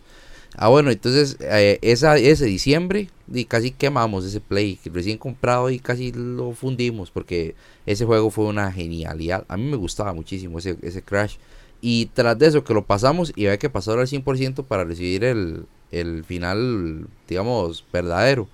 [0.56, 6.12] Ah, bueno, entonces eh, ese diciembre y casi quemamos ese Play recién comprado y casi
[6.12, 7.54] lo fundimos porque
[7.86, 9.44] ese juego fue una genialidad.
[9.48, 11.36] A mí me gustaba muchísimo ese, ese Crash.
[11.80, 15.24] Y tras de eso que lo pasamos y había que pasarlo al 100% para recibir
[15.24, 18.46] el, el final, digamos, verdadero.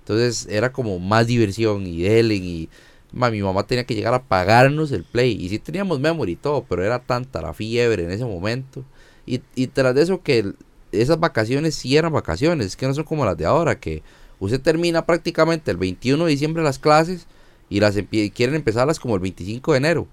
[0.00, 2.68] Entonces era como más diversión y dele y
[3.12, 5.32] ma, mi mamá tenía que llegar a pagarnos el play.
[5.40, 8.84] Y sí teníamos memory y todo, pero era tanta la fiebre en ese momento.
[9.26, 10.56] Y, y tras de eso que el-
[10.92, 14.02] esas vacaciones sí eran vacaciones, es que no son como las de ahora, que
[14.40, 17.26] usted termina prácticamente el 21 de diciembre las clases
[17.70, 20.06] y las empie- quieren empezarlas como el 25 de enero.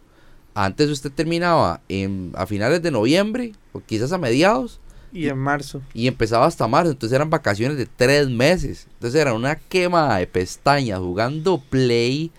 [0.54, 4.80] Antes usted terminaba en, a finales de noviembre, o quizás a mediados,
[5.12, 5.82] Y en marzo.
[5.94, 8.88] y empezaba hasta marzo, entonces eran vacaciones de tres meses.
[8.94, 12.32] Entonces era una quema de pestañas jugando play,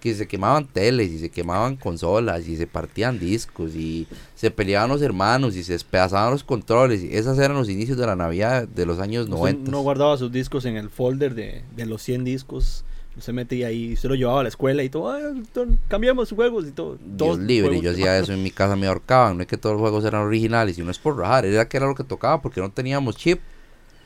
[0.00, 4.90] que se quemaban teles y se quemaban consolas y se partían discos y se peleaban
[4.90, 7.02] los hermanos y se despedazaban los controles.
[7.02, 9.70] Y esos eran los inicios de la Navidad de los años Usted 90.
[9.70, 12.84] no guardaba sus discos en el folder de, de los 100 discos.
[13.16, 15.10] Usted metía ahí, usted lo llevaba a la escuela y todo.
[15.10, 16.96] "Ay, don, cambiamos juegos y todo.
[17.04, 19.36] Dios Dos libre, yo hacía eso en mi casa, me ahorcaban.
[19.36, 21.76] No es que todos los juegos eran originales y no es por rajar, era que
[21.78, 23.40] era lo que tocaba porque no teníamos chip.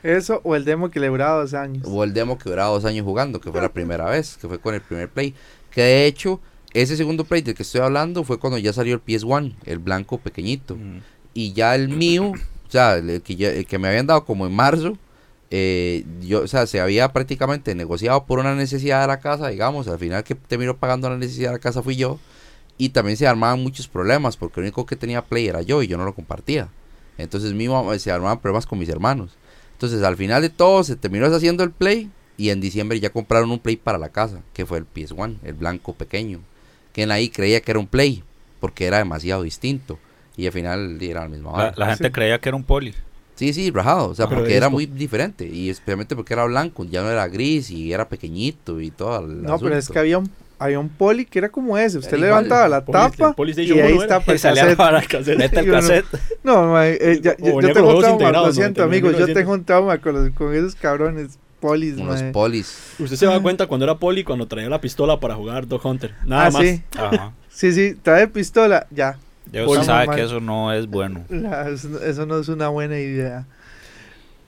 [0.01, 1.83] Eso o el demo que le duraba dos años.
[1.85, 4.59] Hubo el demo que duraba dos años jugando, que fue la primera vez, que fue
[4.59, 5.33] con el primer play.
[5.73, 6.39] Que de hecho,
[6.73, 10.17] ese segundo play del que estoy hablando fue cuando ya salió el PS1, el blanco
[10.19, 10.75] pequeñito.
[10.75, 10.99] Mm.
[11.33, 14.45] Y ya el mío, o sea, el que, ya- el que me habían dado como
[14.45, 14.97] en marzo,
[15.51, 19.87] eh, yo, o sea, se había prácticamente negociado por una necesidad de la casa, digamos,
[19.87, 22.19] al final que terminó pagando la necesidad de la casa fui yo.
[22.77, 25.87] Y también se armaban muchos problemas, porque el único que tenía play era yo y
[25.87, 26.69] yo no lo compartía.
[27.19, 29.31] Entonces mi mamá- se armaban problemas con mis hermanos.
[29.73, 33.51] Entonces al final de todo se terminó haciendo el play y en diciembre ya compraron
[33.51, 36.39] un play para la casa, que fue el PS1, el blanco pequeño.
[36.93, 38.23] Que en ahí creía que era un play,
[38.59, 39.99] porque era demasiado distinto.
[40.35, 42.11] Y al final era la misma La, la gente Sí.
[42.11, 42.93] creía que era un poli.
[43.35, 45.47] Sí, sí, rajado, o sea, Pero de porque era muy diferente.
[45.47, 49.25] Y especialmente porque era blanco, ya no era gris y era pequeñito y todo.
[49.25, 49.93] el No, pero es asunto.
[49.93, 50.29] que había un,
[50.59, 51.97] había un poli que era como ese.
[51.97, 52.43] Usted Era le igual.
[52.45, 54.17] levantaba la Poli- tapa el PlayStation y ahí 1 era.
[54.17, 54.77] está el salía cassette.
[54.77, 55.53] para el cassette.
[55.57, 56.05] El cassette.
[56.43, 59.33] No, ma, eh, ya- yo, yo tengo juegos trauma, lo siento 99, amigos, yo 1900.
[59.33, 62.31] tengo un trauma con, los, con esos cabrones polis, Con los ma.
[62.33, 62.93] polis.
[62.99, 66.13] Usted se da cuenta cuando era poli, cuando traía la pistola para jugar Dog Hunter.
[66.25, 66.61] Nada Ah, más.
[66.61, 67.31] sí, Ajá.
[67.49, 69.17] sí, sí, trae pistola, ya.
[69.51, 70.15] Ya usted sabe Mal.
[70.17, 71.23] que eso no es bueno.
[71.29, 73.45] La- eso, eso no es una buena idea.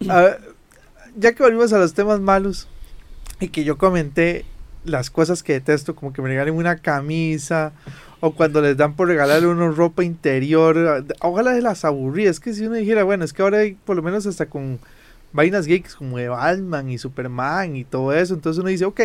[0.09, 0.39] A ver,
[1.17, 2.67] ya que volvimos a los temas malos
[3.39, 4.45] y que yo comenté
[4.83, 7.71] las cosas que detesto, como que me regalen una camisa
[8.19, 12.35] o cuando les dan por regalarle uno ropa interior, ojalá de las aburridas.
[12.35, 14.79] Es que si uno dijera, bueno, es que ahora hay por lo menos hasta con
[15.35, 19.01] vainas geeks como de Batman y Superman y todo eso, entonces uno dice, ok,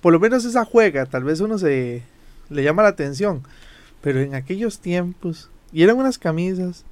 [0.00, 2.02] por lo menos esa juega, tal vez uno se
[2.50, 3.42] le llama la atención,
[4.02, 6.84] pero en aquellos tiempos, y eran unas camisas,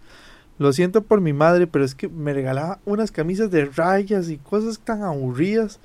[0.58, 4.38] lo siento por mi madre, pero es que me regalaba unas camisas de rayas y
[4.38, 5.78] cosas tan aburridas.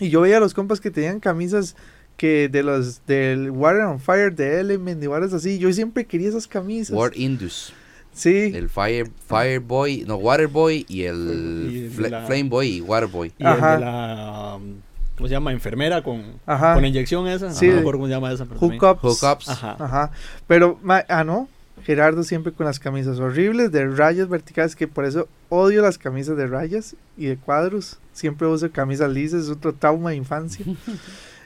[0.00, 1.76] Y yo veía a los compas que tenían camisas
[2.16, 5.58] que de los del Water on Fire, de Element y varas así.
[5.58, 6.96] Yo siempre quería esas camisas.
[7.14, 7.72] Indus.
[8.12, 8.52] Sí.
[8.54, 13.32] El Fire, Fireboy, no, Waterboy y el, Y el la- Flameboy y Waterboy.
[13.38, 13.74] Y Ajá.
[13.74, 14.54] el de la.
[14.56, 14.74] um,
[15.16, 15.52] ¿Cómo se llama?
[15.52, 16.72] Enfermera con, Ajá.
[16.74, 17.52] con la inyección esa.
[17.52, 17.66] Sí.
[17.68, 18.44] No me acuerdo cómo se llama esa.
[18.44, 19.02] Hookups.
[19.02, 19.48] Hookups.
[19.48, 19.76] Ajá.
[19.78, 20.10] Ajá.
[20.46, 21.48] Pero, ma- ah, no.
[21.84, 26.36] Gerardo siempre con las camisas horribles de rayas verticales, que por eso odio las camisas
[26.36, 27.98] de rayas y de cuadros.
[28.12, 30.64] Siempre uso camisas lisas, es otro trauma de infancia.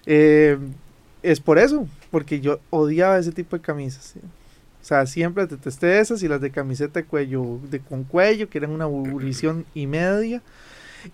[0.08, 0.56] Eh,
[1.22, 4.14] es por eso, porque yo odiaba ese tipo de camisas.
[4.14, 4.20] ¿sí?
[4.86, 8.58] O sea, siempre detesté esas y las de camiseta de cuello, de con cuello, que
[8.58, 10.42] eran una aburrición y media.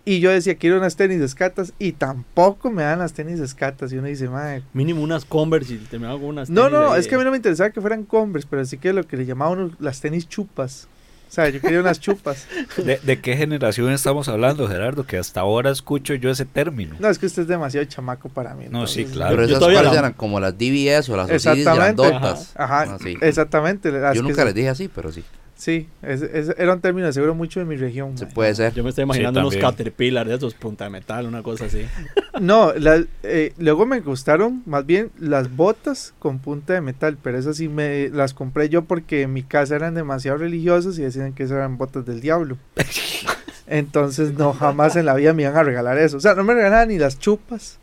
[0.04, 3.90] Y yo decía, quiero unas tenis escatas y tampoco me dan las tenis escatas.
[3.90, 6.50] Y uno dice, madre, Mínimo unas Converse y terminaba con unas.
[6.50, 8.62] no, tenis no, ahí es que a mí no me interesaba que fueran Converse, pero
[8.66, 10.86] sí que lo que le llamaban las tenis chupas.
[11.33, 12.47] O sea, yo quería unas chupas.
[12.76, 15.05] ¿De, de qué generación estamos hablando, Gerardo?
[15.07, 16.95] Que hasta ahora escucho yo ese término.
[16.99, 18.66] No, es que usted es demasiado chamaco para mí.
[18.68, 19.37] No, sí, entonces- claro.
[19.37, 22.03] Pero esas la- eran como las DBS o las Osiris Exactamente.
[22.03, 22.53] grandotas.
[22.55, 23.16] Ajá, Ah, sí.
[23.22, 23.91] exactamente.
[23.91, 25.24] las Yo nunca son- les dije así, pero sí.
[25.62, 28.18] Sí, ese- ese era un término de seguro mucho de mi región.
[28.18, 28.74] Se puede ser.
[28.74, 29.54] Yo me estoy imaginando unos.
[29.54, 31.86] Caterpillar de esos, punta de metal, una cosa así.
[32.40, 37.38] No, la- eh, luego me gustaron más bien las botas con punta de metal, pero
[37.38, 41.32] esas sí me las compré yo porque en mi casa eran demasiado religiosas y decían
[41.34, 42.56] que esas eran botas del diablo.
[43.68, 46.16] Entonces no, jamás en la vida me iban a regalar eso.
[46.16, 47.78] O sea, no me regalaban ni las chupas,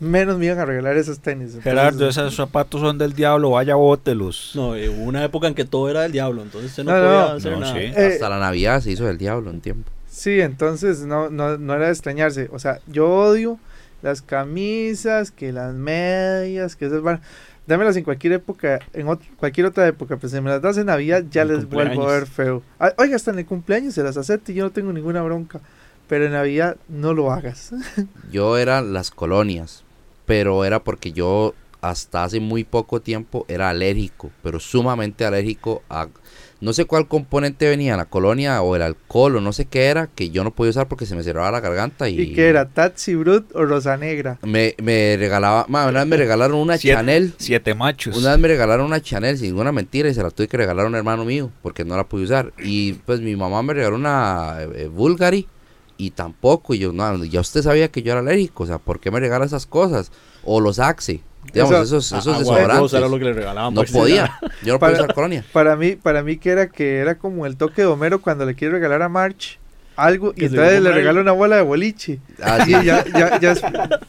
[0.00, 1.48] menos me iban a regalar esas tenis.
[1.48, 4.52] Entonces, Gerardo, esos zapatos son del diablo, vaya bótelos.
[4.54, 6.98] No, eh, hubo una época en que todo era del diablo, entonces usted no, No,
[6.98, 7.72] podía no, hacer no, nada.
[7.74, 7.78] sí.
[7.96, 9.90] Eh, Hasta la Navidad se hizo del diablo un tiempo.
[10.08, 12.48] Sí, entonces no, no, no era de extrañarse.
[12.52, 13.58] O sea, yo odio
[14.02, 17.20] las camisas, que las medias, que esas van.
[17.66, 20.86] Dámelas en cualquier época, en ot- cualquier otra época, pues si me las das en
[20.86, 22.28] Navidad ya En les vuelvo a ver cumpleaños.
[22.28, 22.62] feo.
[22.78, 25.60] Ah, Oiga, hasta en el cumpleaños se las acepto y yo no tengo ninguna bronca.
[26.08, 27.72] pero en Navidad no lo hagas.
[28.30, 29.82] Yo era las colonias,
[30.26, 36.08] pero era porque yo hasta hace muy poco tiempo era alérgico, pero sumamente alérgico a
[36.58, 40.06] no sé cuál componente venía, la colonia o el alcohol o no sé qué era,
[40.08, 42.66] que yo no podía usar porque se me cerraba la garganta y, ¿Y qué era?
[42.70, 44.38] ¿Tatsi Brut o Rosa Negra?
[44.42, 48.16] me, me regalaba, ma, una vez me regalaron una Siete- Chanel, Siete machos.
[48.16, 50.86] una vez me regalaron una Chanel sin ninguna mentira y se la tuve que regalar
[50.86, 53.96] a un hermano mío porque no la pude usar y pues mi mamá me regaló
[53.96, 55.46] una eh, eh, Bulgari
[55.98, 59.00] y tampoco y yo no, ya usted sabía que yo era alérgico, o sea, ¿por
[59.00, 60.10] qué me regala esas cosas?
[60.44, 61.20] O los Axe,
[61.52, 62.92] digamos, Eso- esos, esos Agua de desodorantes.
[62.94, 63.74] era lo que le regalaban.
[63.74, 65.44] No que podía, yo no podía usar colonia.
[65.52, 68.54] Para mí, para mí que era que era como el toque de Homero cuando le
[68.54, 69.58] quiere regalar a March
[69.96, 72.20] algo y entonces le regala una bola de boliche.
[72.42, 73.54] Ah, ya, ya, ya,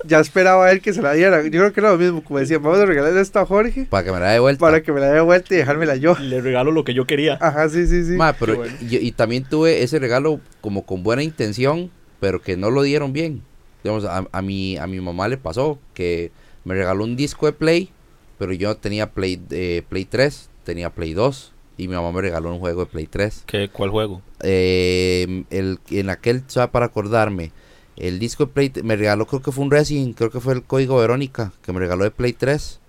[0.05, 1.43] ya esperaba él que se la diera.
[1.43, 4.03] Yo creo que era lo mismo, como decía, vamos a regalarle esto a Jorge para
[4.03, 4.59] que me la dé vuelta.
[4.59, 6.15] para que me la dé de vuelta y dejármela yo.
[6.19, 7.37] Le regalo lo que yo quería.
[7.41, 8.11] Ajá, sí, sí, sí.
[8.13, 8.77] Ma, pero Qué bueno.
[8.81, 13.13] yo- y también tuve ese regalo como con buena intención, pero que no lo dieron
[13.13, 13.41] bien.
[13.83, 16.31] Digamos, a, a mi, a mi mamá le pasó que
[16.65, 17.89] me regaló un disco de Play,
[18.37, 22.51] pero yo tenía Play, eh, Play 3, tenía Play 2, y mi mamá me regaló
[22.51, 23.43] un juego de Play 3.
[23.45, 24.21] ¿Qué, ¿Cuál juego?
[24.41, 27.51] Eh, el, en aquel, para acordarme,
[27.95, 30.63] el disco de Play, me regaló, creo que fue un Resident, creo que fue el
[30.63, 32.79] código Verónica, que me regaló de Play 3,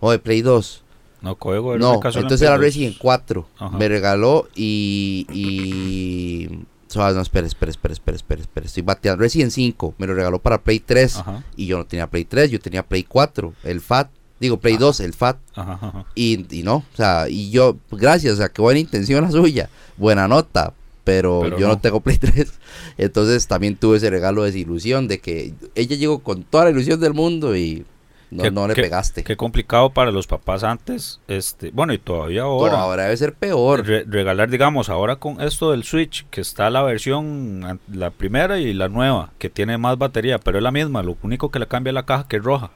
[0.00, 0.82] o de Play 2.
[1.22, 1.78] No, juego.
[1.78, 3.48] No, entonces era Resident 4.
[3.58, 3.76] Ajá.
[3.76, 5.26] Me regaló y.
[5.32, 8.66] y no, espera, espera, espera, espera, espera, espera.
[8.66, 9.22] Estoy bateando.
[9.22, 11.16] Resident 5 me lo regaló para Play 3.
[11.16, 13.52] Ajá, Y yo no tenía Play 3, yo tenía Play 4.
[13.64, 14.08] El FAT.
[14.38, 15.38] Digo, Play 2, el FAT.
[15.54, 16.04] ajá, ajá.
[16.14, 19.70] Y, y no, o sea, y yo, gracias, o sea, qué buena intención la suya.
[19.96, 20.72] Buena nota.
[21.04, 21.74] Pero, Pero yo no.
[21.74, 21.78] no.
[21.80, 22.52] tengo Play 3.
[22.98, 26.98] Entonces también tuve ese regalo de desilusión de que ella llegó con toda la ilusión
[27.00, 27.84] del mundo y
[28.32, 29.22] no, Qué- no le qué- pegaste.
[29.22, 31.20] Qué complicado para los papás antes.
[31.28, 32.80] este Bueno, y todavía ahora.
[32.80, 33.86] ahora debe ser peor.
[33.86, 38.72] Re- regalar, digamos, ahora con esto del Switch, que está la versión, la primera y
[38.74, 41.90] la nueva, que tiene más batería, pero es la misma, lo único que le cambia
[41.90, 42.72] es la caja que es roja.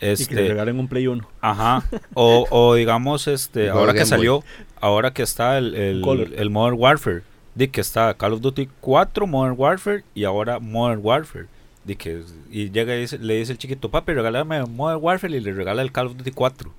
[0.00, 1.26] Y que le Este, regalen un Play 1.
[1.40, 1.82] ajá,
[2.14, 4.08] o, o digamos, este, ahora que Game Boy.
[4.08, 4.44] salió,
[4.80, 7.22] ahora que está el, el, el Modern Warfare,
[7.54, 11.46] de que está Call of Duty 4, Modern Warfare y ahora Modern Warfare.
[11.84, 15.40] De que, y llega y dice- le dice el chiquito, papi, regálame Modern Warfare y
[15.40, 16.72] le regala el Call of Duty 4.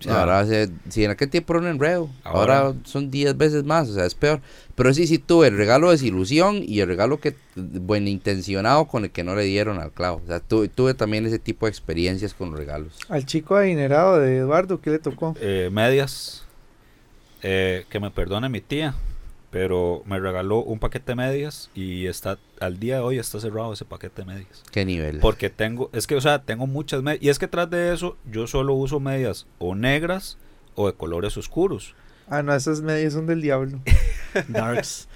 [0.00, 3.36] O sea, Ahora, se- si en aquel tiempo era un enredo, ahora, Ahora- son 10
[3.36, 4.40] veces más, o sea, es peor.
[4.74, 9.04] Pero sí, sí tuve el regalo de desilusión y el regalo que buen intencionado con
[9.04, 10.22] el que no le dieron al clavo.
[10.24, 12.98] O sea, tuve, tuve también ese tipo de experiencias con regalos.
[13.10, 15.34] Al chico adinerado de Eduardo, ¿qué le tocó?
[15.40, 16.44] eh, medias.
[17.42, 18.94] eh, que me perdone mi tía.
[19.50, 23.72] Pero me regaló un paquete de medias y está al día de hoy está cerrado
[23.72, 24.62] ese paquete de medias.
[24.70, 25.18] ¿Qué nivel?
[25.18, 27.22] Porque tengo, es que, o sea, tengo muchas medias.
[27.22, 30.38] Y es que tras de eso, yo solo uso medias o negras
[30.76, 31.94] o de colores oscuros.
[32.28, 33.80] Ah, no, esas medias son del diablo.
[34.48, 35.08] Darks.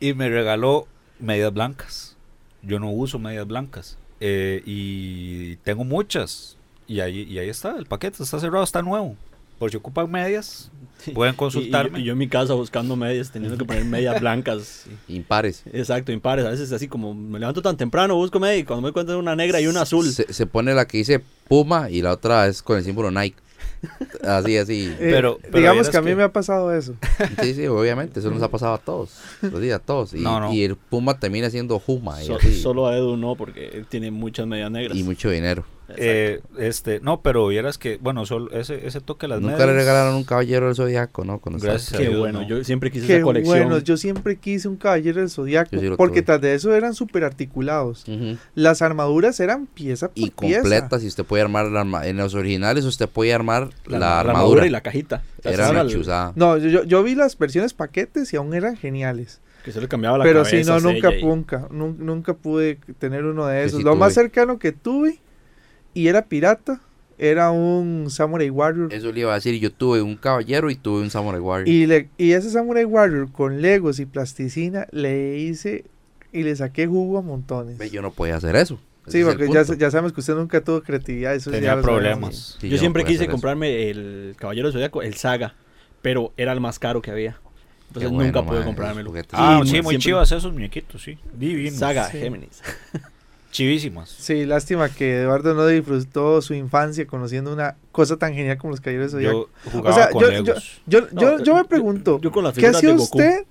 [0.00, 0.88] Y me regaló
[1.20, 2.16] medias blancas.
[2.62, 3.96] Yo no uso medias blancas.
[4.20, 6.56] Eh, y tengo muchas.
[6.88, 9.16] Y ahí, y ahí está, el paquete está cerrado, está nuevo.
[9.58, 10.70] Por si ocupan medias,
[11.14, 11.98] pueden Y- y, consultarme.
[11.98, 14.84] yo, y yo en mi casa buscando medias, teniendo que poner medias blancas.
[15.08, 15.62] Impares.
[15.72, 16.44] Exacto, impares.
[16.46, 19.36] A veces así como me levanto tan temprano, busco medias y cuando me encuentro una
[19.36, 20.10] negra y una azul.
[20.10, 23.36] Se, se pone la que dice Puma y la otra es con el símbolo Nike.
[24.24, 24.86] Así, así.
[24.86, 26.94] Eh, Pero- pero digamos que a mí que- me ha pasado eso.
[27.42, 29.10] Sí, sí, obviamente, eso nos ha pasado a todos.
[29.42, 30.14] Los días a todos.
[30.14, 30.52] Y, No, no.
[30.52, 34.46] y el Puma termina siendo Juma So- solo a Edu no, porque él tiene muchas
[34.46, 34.96] medias negras.
[34.96, 35.64] y mucho dinero.
[35.96, 39.68] Eh, este, no, pero vieras que, bueno, solo ese, ese toque de las Nunca medias.
[39.68, 41.38] le regalaron un caballero del zodiaco, ¿no?
[41.38, 42.48] Cuando estaba- Gracias a Qué Dios, bueno, no.
[42.48, 43.58] yo siempre quise Qué esa colección.
[43.68, 45.78] bueno, yo siempre quise un caballero del zodiaco.
[45.78, 48.04] Sí porque tras de eso eran súper articulados.
[48.54, 50.60] Las armaduras eran pieza por Y pieza.
[50.62, 54.20] completa, si usted puede armar la arma- en los originales, usted puede armar la, la,
[54.20, 54.66] armadura.
[54.66, 55.22] y la cajita.
[55.44, 56.32] Era una chuzada.
[56.34, 59.40] No, yo, yo, yo vi las versiones paquetes y aún eran geniales.
[59.64, 60.56] Que se le cambiaba la Pero cabeza.
[60.56, 63.78] sí, no, a nunca, y- nunca, nun- nunca pude tener uno de esos.
[63.78, 65.18] sí Lo más cercano que tuve,
[65.96, 66.80] y era pirata,
[67.18, 68.92] era un Samurai Warrior.
[68.92, 71.66] Eso le iba a decir, yo tuve un caballero y tuve un samurai warrior.
[71.68, 75.84] Y, le, y ese Samurai Warrior con Legos y plasticina le hice
[76.32, 77.78] y le saqué jugo a montones.
[77.90, 78.78] Yo no podía hacer eso.
[79.06, 81.34] Sí, porque ya, ya sabemos que usted nunca tuvo creatividad.
[81.34, 82.02] Eso ya Tenía lo sabemos.
[82.02, 82.58] problemas.
[82.60, 83.32] Sí, yo siempre quise eso.
[83.32, 85.54] comprarme el Caballero del Zodiaco, el Saga,
[86.02, 87.38] pero era el más caro que había.
[87.88, 89.14] Entonces bueno, nunca pude comprármelo.
[89.32, 91.18] Ah, sí, muy siempre- chivas esos muñequitos, sí.
[91.38, 91.78] Divinos.
[91.78, 92.18] Saga, Sí.
[92.18, 92.60] Géminis.
[93.56, 94.10] Chivísimas.
[94.10, 98.80] Sí, lástima que Eduardo no disfrutó su infancia conociendo una cosa tan genial como los
[98.82, 99.48] Caballeros Zodiaco.
[99.64, 100.80] Yo jugaba O sea, con yo- Legos.
[100.86, 103.44] Yo, No, yo, yo me yo- pregunto, yo con ¿qué hacía de usted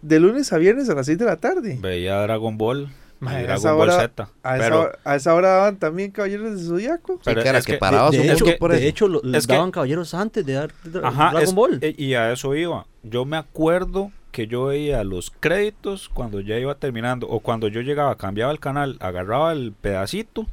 [0.00, 1.76] de lunes a viernes a las 6 de la tarde?
[1.80, 2.88] Veía Dragon Ball
[3.20, 4.30] a Dragon esa Ball hora- Z.
[4.42, 7.14] A esa, Pero hora, a esa hora daban también Caballeros del Zodiaco.
[7.16, 9.20] Sí, pero que era es que que- paraba de, de hecho, por de hecho, lo-
[9.22, 11.78] les Es que- daban caballeros antes de dar de- Ajá, Dragon es- Ball.
[11.82, 12.86] eh, y a eso iba.
[13.02, 17.80] Yo me acuerdo que yo veía los créditos cuando ya iba terminando o cuando yo
[17.80, 20.46] llegaba, cambiaba el canal, agarraba el pedacito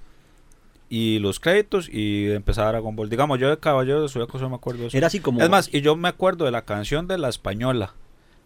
[0.90, 3.10] y los créditos y empezaba Dragon Ball.
[3.10, 4.98] Digamos, yo de Caballero de Zodíaco solo me acuerdo de eso.
[4.98, 5.42] Era así como.
[5.42, 7.94] Es más, y yo me acuerdo de la canción de la española.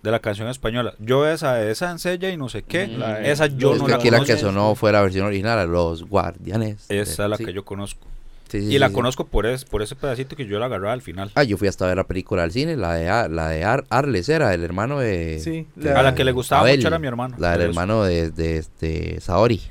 [0.01, 0.95] De la canción española.
[0.97, 2.87] Yo esa, esa ensella y no sé qué.
[2.87, 3.23] Mm.
[3.25, 4.33] Esa yo es no que la aquí la conozco.
[4.35, 6.87] que sonó fue la versión original, a los guardianes.
[6.89, 7.45] Esa es la Sí.
[7.45, 8.07] que yo conozco.
[8.51, 10.91] Sí, sí, y la sí, conozco por, es, por ese pedacito que yo la agarraba
[10.91, 11.31] al final.
[11.35, 14.27] Ah, yo fui hasta ver la película al cine, la de, la de Ar- Arles
[14.27, 15.39] era, el hermano de...
[15.39, 17.37] Sí, A la que le gustaba Abel, mucho era mi hermano.
[17.39, 19.61] La del hermano de, de, este, Saori.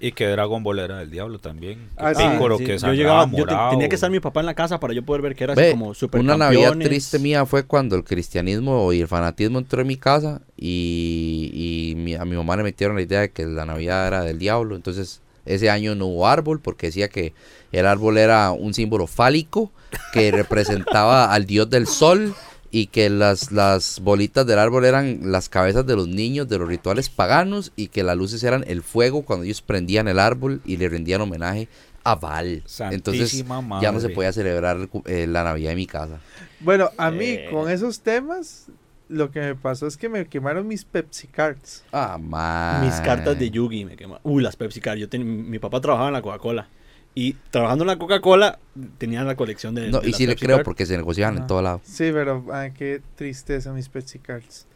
[0.00, 1.88] Y que Dragon Ball era del diablo también.
[1.96, 2.12] Ah,
[2.58, 5.02] que yo llegaba, yo te- tenía que estar mi papá en la casa para yo
[5.04, 8.04] poder ver que era así Ve, como super una Navidad triste mía fue cuando el
[8.04, 11.50] cristianismo y el fanatismo entró en mi casa y,
[11.92, 14.38] y mi- a mi mamá le metieron la idea de que la Navidad era del
[14.38, 14.76] diablo.
[14.76, 17.32] Entonces ese año no hubo árbol porque decía que
[17.72, 19.70] el árbol era un símbolo fálico
[20.12, 22.34] que representaba al dios del sol
[22.70, 26.68] y que las, las bolitas del árbol eran las cabezas de los niños de los
[26.68, 30.76] rituales paganos y que las luces eran el fuego cuando ellos prendían el árbol y
[30.76, 31.68] le rendían homenaje
[32.04, 32.62] a Val.
[32.90, 33.44] Entonces
[33.80, 36.20] ya no se podía celebrar eh, la Navidad en mi casa.
[36.60, 37.48] Bueno, a mí Eh.
[37.50, 38.66] con esos temas,
[39.08, 41.84] lo que me pasó es que me quemaron mis Pepsi Cards.
[41.92, 42.84] Ah, man.
[42.84, 44.20] Mis cartas de Yugi me quemaban.
[44.24, 44.98] Uy, las Pepsi Card.
[44.98, 46.68] Yo ten- mi papá trabajaba en la Coca-Cola.
[47.14, 48.58] Y trabajando en la Coca-Cola,
[48.98, 49.88] tenían la colección de.
[49.88, 50.64] No, de y las sí le creo Card.
[50.64, 51.80] porque se negociaban en todo lado.
[51.84, 54.66] Sí, pero ah, qué tristeza mis Pepsi Cards.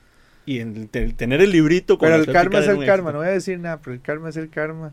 [0.47, 3.13] Y en te- tener el librito con Pero el karma es el karma, éxito.
[3.13, 4.93] no voy a decir nada, pero el karma es el karma.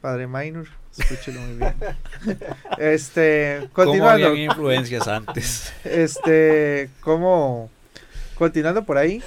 [0.00, 0.66] Padre Minor,
[0.98, 1.74] escúchelo muy bien.
[2.78, 5.72] este, ¿Cómo continuando, habían influencias antes?
[5.84, 7.70] este, como,
[8.40, 9.22] continuando por ahí,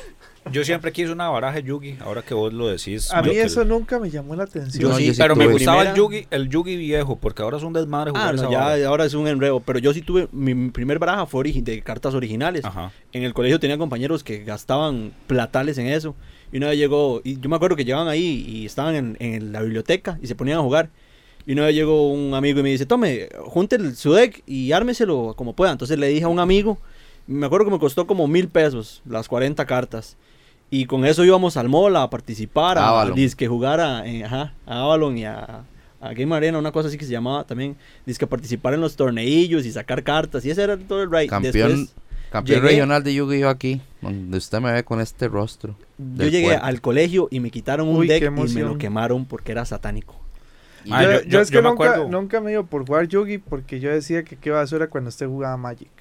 [0.51, 3.09] Yo siempre quise una baraja de Yugi, ahora que vos lo decís.
[3.14, 4.82] a mí eso nunca me llamó la atención.
[4.82, 7.41] Yo No, sí, yo sí Pero me gustaba el Primera- Yugi, el Yugi viejo, porque
[7.41, 9.61] ahora es un desmadre jugar Ah, no, esa ya ahora es un enredo.
[9.61, 10.28] Pero yo sí tuve.
[10.34, 12.66] Mi, mi primer baraja fue origi- de cartas originales.
[12.66, 12.91] Ajá.
[13.14, 16.14] En el colegio tenía compañeros que gastaban platales en eso.
[16.51, 19.53] Y una vez llegó, y yo me acuerdo que llegaban ahí y estaban en, en
[19.53, 20.89] la biblioteca y se ponían a jugar.
[21.45, 24.74] Y una vez llegó un amigo y me dice, tome, junte el- su deck y
[24.74, 25.72] ármeselo como pueda.
[25.72, 26.80] Entonces le dije a un amigo,
[27.28, 30.17] me acuerdo que me costó como mil pesos las 40 cartas.
[30.69, 33.15] Y con eso íbamos al mall a participar, a, Avalon.
[33.38, 35.63] que jugar a, en- ajá, a Avalon y a,
[36.01, 37.76] a Game Arena, una cosa así que se llamaba también.
[38.07, 40.43] Dice participar en los torneillos y sacar cartas.
[40.45, 41.28] Y ese era todo el ride.
[41.28, 41.95] Campeón, Después,
[42.32, 45.76] campeón llegué- regional de Yu-Gi-Oh aquí, donde usted me ve con este rostro.
[45.99, 46.65] Yo llegué puerto.
[46.65, 50.15] al colegio y me quitaron un Uy, deck y me lo quemaron porque era satánico.
[50.89, 52.09] Ah, yo, yo- yo yo- es que yo me nunca, acuerdo.
[52.09, 55.55] nunca me dio por jugar Yugi porque yo decía que qué basura cuando usted jugaba
[55.55, 55.91] Magic.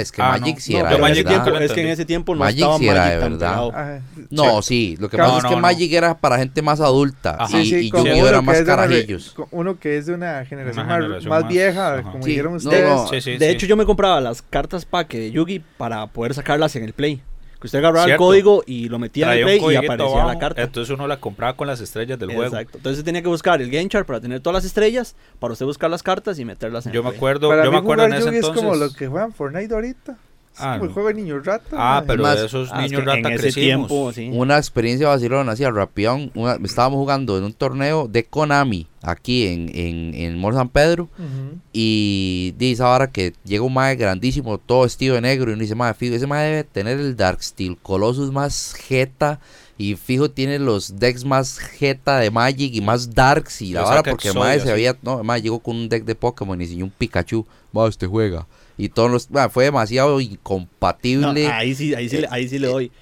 [0.00, 0.60] Es que Ah, Magic no.
[0.60, 1.30] sí No, era de ese Magic verdad.
[1.44, 3.68] tiempo, lo es que en ese tiempo no Magic estaba sí era Magic de verdad.
[3.68, 4.00] Ajá.
[4.30, 5.60] No, sí, lo que No, pasa es que no.
[5.60, 7.60] Magic era para gente más adulta Ajá.
[7.60, 9.36] y, Sí, sí, y Yu-Gi-Oh era que más es de una re- carajillos.
[9.50, 12.02] Uno que es de una generación, Una más- generación más, más- vieja, ajá.
[12.12, 12.88] como Sí, dijeron no, ustedes.
[12.88, 13.08] no.
[13.08, 13.44] Sí, sí, de sí.
[13.52, 17.22] hecho, yo me compraba las cartas pack de Yugi para poder sacarlas en el Play.
[17.62, 18.24] Que usted agarraba Cierto.
[18.24, 20.60] el código y lo metía en el Play y aparecía la carta.
[20.62, 22.42] Entonces uno la compraba con las estrellas del juego.
[22.44, 22.76] Exacto.
[22.78, 25.88] Entonces tenía que buscar el Game Chart para tener todas las estrellas, para usted buscar
[25.88, 27.18] las cartas y meterlas en Yo el me Play.
[27.18, 28.62] acuerdo, Para yo mí me acuerdo en ese Yugi es entonces.
[28.64, 30.18] como lo que juegan Fortnite ahorita.
[30.58, 30.94] Ah, como el no.
[30.94, 31.68] juego de niño rata.
[31.72, 32.06] Ah, mae.
[32.06, 33.88] pero de esos Ah, es niños que rata en ese crecimos.
[33.88, 34.30] tiempo, sí.
[34.32, 36.30] Una experiencia vacilona, así rapión.
[36.34, 41.04] Una, estábamos jugando en un torneo de Konami aquí en, en, en Mall San Pedro.
[41.18, 41.58] Ujú.
[41.72, 45.50] Y dice ahora que llega un mae grandísimo, todo vestido de negro.
[45.50, 49.40] Y uno dice, mae, fijo, ese mae debe tener el Dark Steel Colossus más jeta.
[49.78, 53.62] Y fijo, tiene los decks más jeta de Magic y más Darks.
[53.62, 54.96] Y la vara, porque mae se había.
[55.02, 57.44] No, mae llegó con un deck de Pokémon y enseñó un Pikachu.
[57.76, 58.46] Va, usted juega.
[58.78, 59.30] Y todos los.
[59.30, 61.46] mae, fue demasiado No, incompatible.
[61.48, 62.92] ahí sí, ahí sí, le- ahí sí le doy.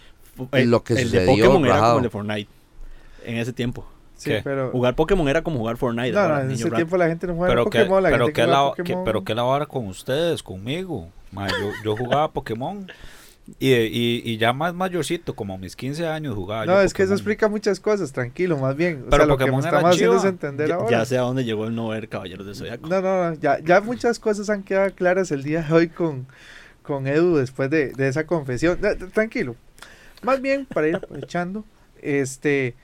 [0.53, 1.93] eh, lo que el de sucedió, Pokémon era rajado.
[1.93, 2.51] como el de Fortnite.
[3.25, 3.87] En ese tiempo.
[4.17, 4.41] Sí, ¿Qué?
[4.45, 4.71] pero.
[4.71, 6.13] Jugar Pokémon era como jugar Fortnite.
[6.13, 6.77] No, no, en ese rata.
[6.77, 8.03] tiempo la gente no juega Pero que, Pokémon.
[8.03, 9.05] La pero gente que la, que- Pokémon.
[9.05, 11.09] pero que la vara con ustedes, conmigo.
[11.33, 12.91] Ma, yo, yo jugaba Pokémon
[13.59, 16.67] y, y, y ya más mayorcito, como a mis 15 años jugaba.
[16.67, 19.05] No, yo es que eso explica muchas cosas, tranquilo, más bien.
[19.07, 20.31] O Pero sea, lo que me Pokémon era estamos haciendo es chiva.
[20.31, 20.91] entender Ya, ahora.
[20.91, 22.89] ya sé a dónde llegó el no ver Caballeros de Zodiaco.
[22.89, 26.27] No, no, no, ya, ya muchas cosas han quedado claras el día de hoy con,
[26.83, 28.79] con Edu después de, de esa confesión.
[28.81, 29.57] No, tranquilo.
[30.23, 31.65] Más bien, para ir aprovechando,
[32.03, 32.75] este,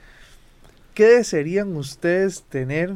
[0.94, 2.94] ¿qué desearían ustedes tener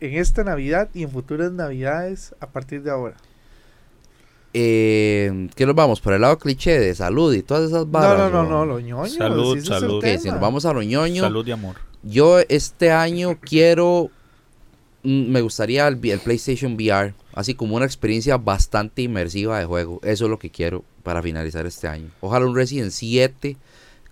[0.00, 3.16] en esta Navidad y en futuras Navidades a partir de ahora?
[4.56, 6.00] Eh, ¿Qué nos vamos?
[6.00, 8.30] Por el lado cliché de salud y todas esas No, barras.
[8.32, 8.50] no, no, ¿o?
[8.50, 9.06] no, lo ñoño.
[9.10, 9.98] Salud, si salud.
[9.98, 11.76] Ok, si nos vamos a lo ñoño, Salud y amor.
[12.04, 14.10] yo este año quiero,
[15.02, 19.98] mm, me gustaría el, PlayStation VR, así como una experiencia bastante inmersiva de juego.
[20.04, 22.10] Eso es lo que quiero para finalizar este año.
[22.20, 23.56] Ojalá un Resident 7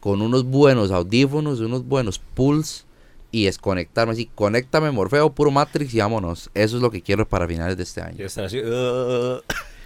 [0.01, 2.85] con unos buenos audífonos, unos buenos pulls
[3.31, 4.29] y desconectarme así.
[4.35, 6.51] Conéctame Morfeo, puro Matrix y vámonos.
[6.53, 8.17] Eso es lo que quiero para finales de este año.
[8.27, 9.41] "Uh".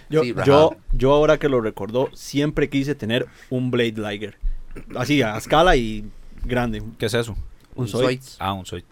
[0.09, 4.37] Yo, Sí, yo, yo ahora que lo recordó, siempre quise tener un Blade Liger.
[4.95, 6.05] Así, a escala y
[6.45, 6.81] grande.
[6.97, 7.35] ¿Qué es eso?
[7.75, 8.19] Un Un.
[8.39, 8.83] Ah, un soy.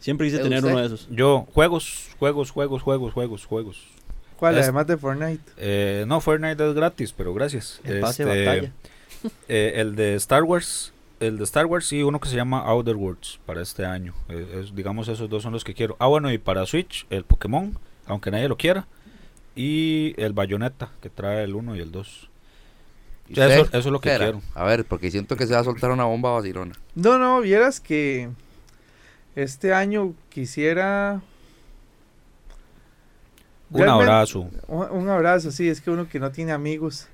[0.00, 0.70] Siempre quise ¿Eh, tener usted?
[0.72, 1.08] uno de esos.
[1.10, 3.86] Yo, juegos, juegos, juegos, juegos, juegos, juegos.
[4.36, 4.56] ¿Cuál?
[4.56, 5.42] Es- Además de Fortnite.
[5.58, 7.80] Eh, no, Fortnite es gratis, pero gracias.
[7.84, 8.72] El pase de Este, batalla.
[9.48, 12.96] eh, el de Star Wars, el de Star Wars y uno que se llama Outer
[12.96, 14.14] Worlds para este año.
[14.30, 15.96] Eh, es- digamos, esos dos son los que quiero.
[15.98, 18.86] Ah, bueno, y para Switch, el Pokémon, aunque nadie lo quiera.
[19.56, 22.30] Y el Bayonetta, que trae el 1 y el 2.
[23.28, 24.40] ¿Y Ya, eso- es lo que quiero.
[24.54, 26.74] A ver, porque siento que se va a soltar una bomba vacilona.
[26.94, 28.28] No, no, vieras que
[29.36, 31.20] este año quisiera
[33.70, 34.48] Un Realmente- abrazo.
[34.66, 37.06] un, un abrazo, sí, es que uno que no tiene amigos.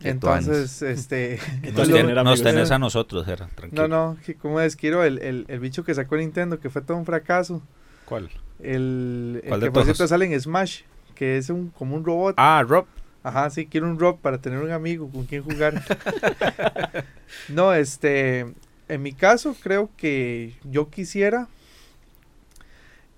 [0.00, 1.40] Entonces, este...
[1.62, 3.88] Que Nos, ten- tenés a nosotros, Jera, tranquilo.
[3.88, 6.82] No, no, que como es, quiero el, el, el bicho que sacó Nintendo, que fue
[6.82, 7.60] todo un fracaso.
[8.04, 8.30] ¿Cuál?
[8.60, 10.82] El, el ¿Cuál que de por cierto sale en Smash,
[11.16, 12.36] que es un como un robot.
[12.38, 12.86] Ah, Rob.
[13.24, 15.82] Ajá, sí, quiero un Rob para tener un amigo con quien jugar.
[17.48, 18.46] no, este,
[18.88, 21.48] en mi caso creo que yo quisiera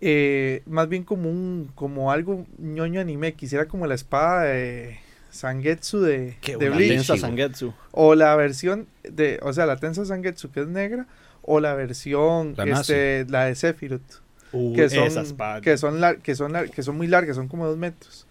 [0.00, 4.98] eh, más bien como un, como algo ñoño anime, quisiera como la espada de
[5.30, 7.16] Sangetsu de, Qué de Bleach, tensa.
[7.16, 7.74] Sangetsu.
[7.90, 11.06] o la versión de, o sea, la tensa Sangetsu que es negra,
[11.42, 14.22] o la versión, La este, la de Sephiroth
[14.52, 15.60] Uy, que son, esa espada.
[15.60, 18.26] que son, lar- que, son lar- que son muy largas, son como dos metros.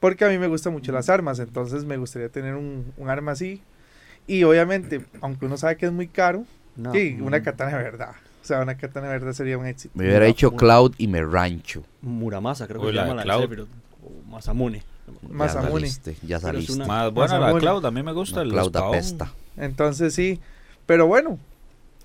[0.00, 3.32] Porque a mí me gustan mucho las armas, entonces me gustaría tener un, un arma
[3.32, 3.62] así.
[4.26, 6.44] Y obviamente, aunque uno sabe que es muy caro,
[6.76, 6.92] No.
[6.92, 7.42] sí, una Mm.
[7.42, 8.10] katana de verdad.
[8.42, 9.92] O sea, una katana de verdad sería un éxito.
[9.98, 10.52] Me hubiera hecho.
[10.52, 11.82] Cloud y me rancho.
[12.02, 13.40] Muramasa, creo que se la llama la de Cloud.
[13.42, 13.68] Sephiroth.
[14.04, 14.78] O Masamune.
[15.22, 15.72] Ya Masamune.
[15.88, 16.72] saliste, ya Pero saliste.
[16.74, 17.60] una- Más buena la Masamune.
[17.62, 19.32] Cloud, a mí me gusta el Cloud apesta.
[19.56, 20.40] Entonces sí,
[20.86, 21.38] pero bueno,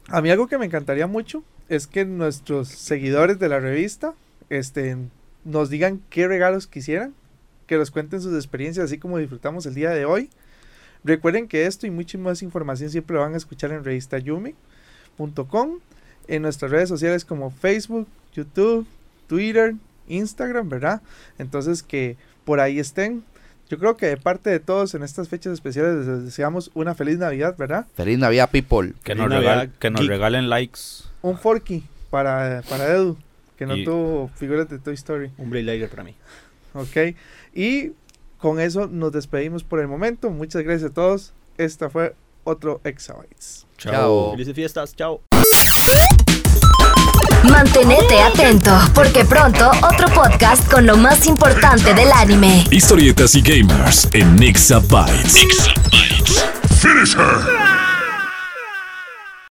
[0.07, 4.13] a mí algo que me encantaría mucho es que nuestros seguidores de la revista
[4.49, 4.97] este,
[5.45, 7.13] nos digan qué regalos quisieran,
[7.67, 10.29] que nos cuenten sus experiencias así como disfrutamos el día de hoy.
[11.03, 15.79] Recuerden que esto y mucha más información siempre lo van a escuchar en revistayumi.com,
[16.27, 18.87] en nuestras redes sociales como Facebook, YouTube,
[19.27, 19.75] Twitter,
[20.07, 21.01] Instagram, ¿verdad?
[21.37, 23.23] Entonces que por ahí estén.
[23.73, 27.17] Yo creo que de parte de todos en estas fechas especiales les deseamos una feliz
[27.17, 27.87] Navidad, ¿verdad?
[27.95, 28.93] Feliz Navidad, people.
[29.03, 30.09] Que Feliz nos, Navidad, regal- que nos geek.
[30.11, 30.79] regalen likes.
[31.23, 33.17] Un Forky para, para Edu,
[33.57, 35.31] que no Y- tuvo figuras de Toy Story.
[35.39, 36.13] Un Blade Lager para mí.
[36.75, 37.15] ¿Ok?
[37.55, 37.93] Y
[38.37, 40.29] con eso nos despedimos por el momento.
[40.29, 41.33] Muchas gracias a todos.
[41.57, 42.13] Esta fue
[42.43, 43.65] otro Exabytes.
[43.79, 44.33] Chao.
[44.33, 44.95] Felices fiestas.
[44.95, 45.19] Chao.
[47.43, 52.65] Mantenete atento, porque pronto otro podcast con lo más importante del anime.
[52.71, 55.45] Historietas y gamers en Nixabytes.
[56.81, 57.72] Finish her!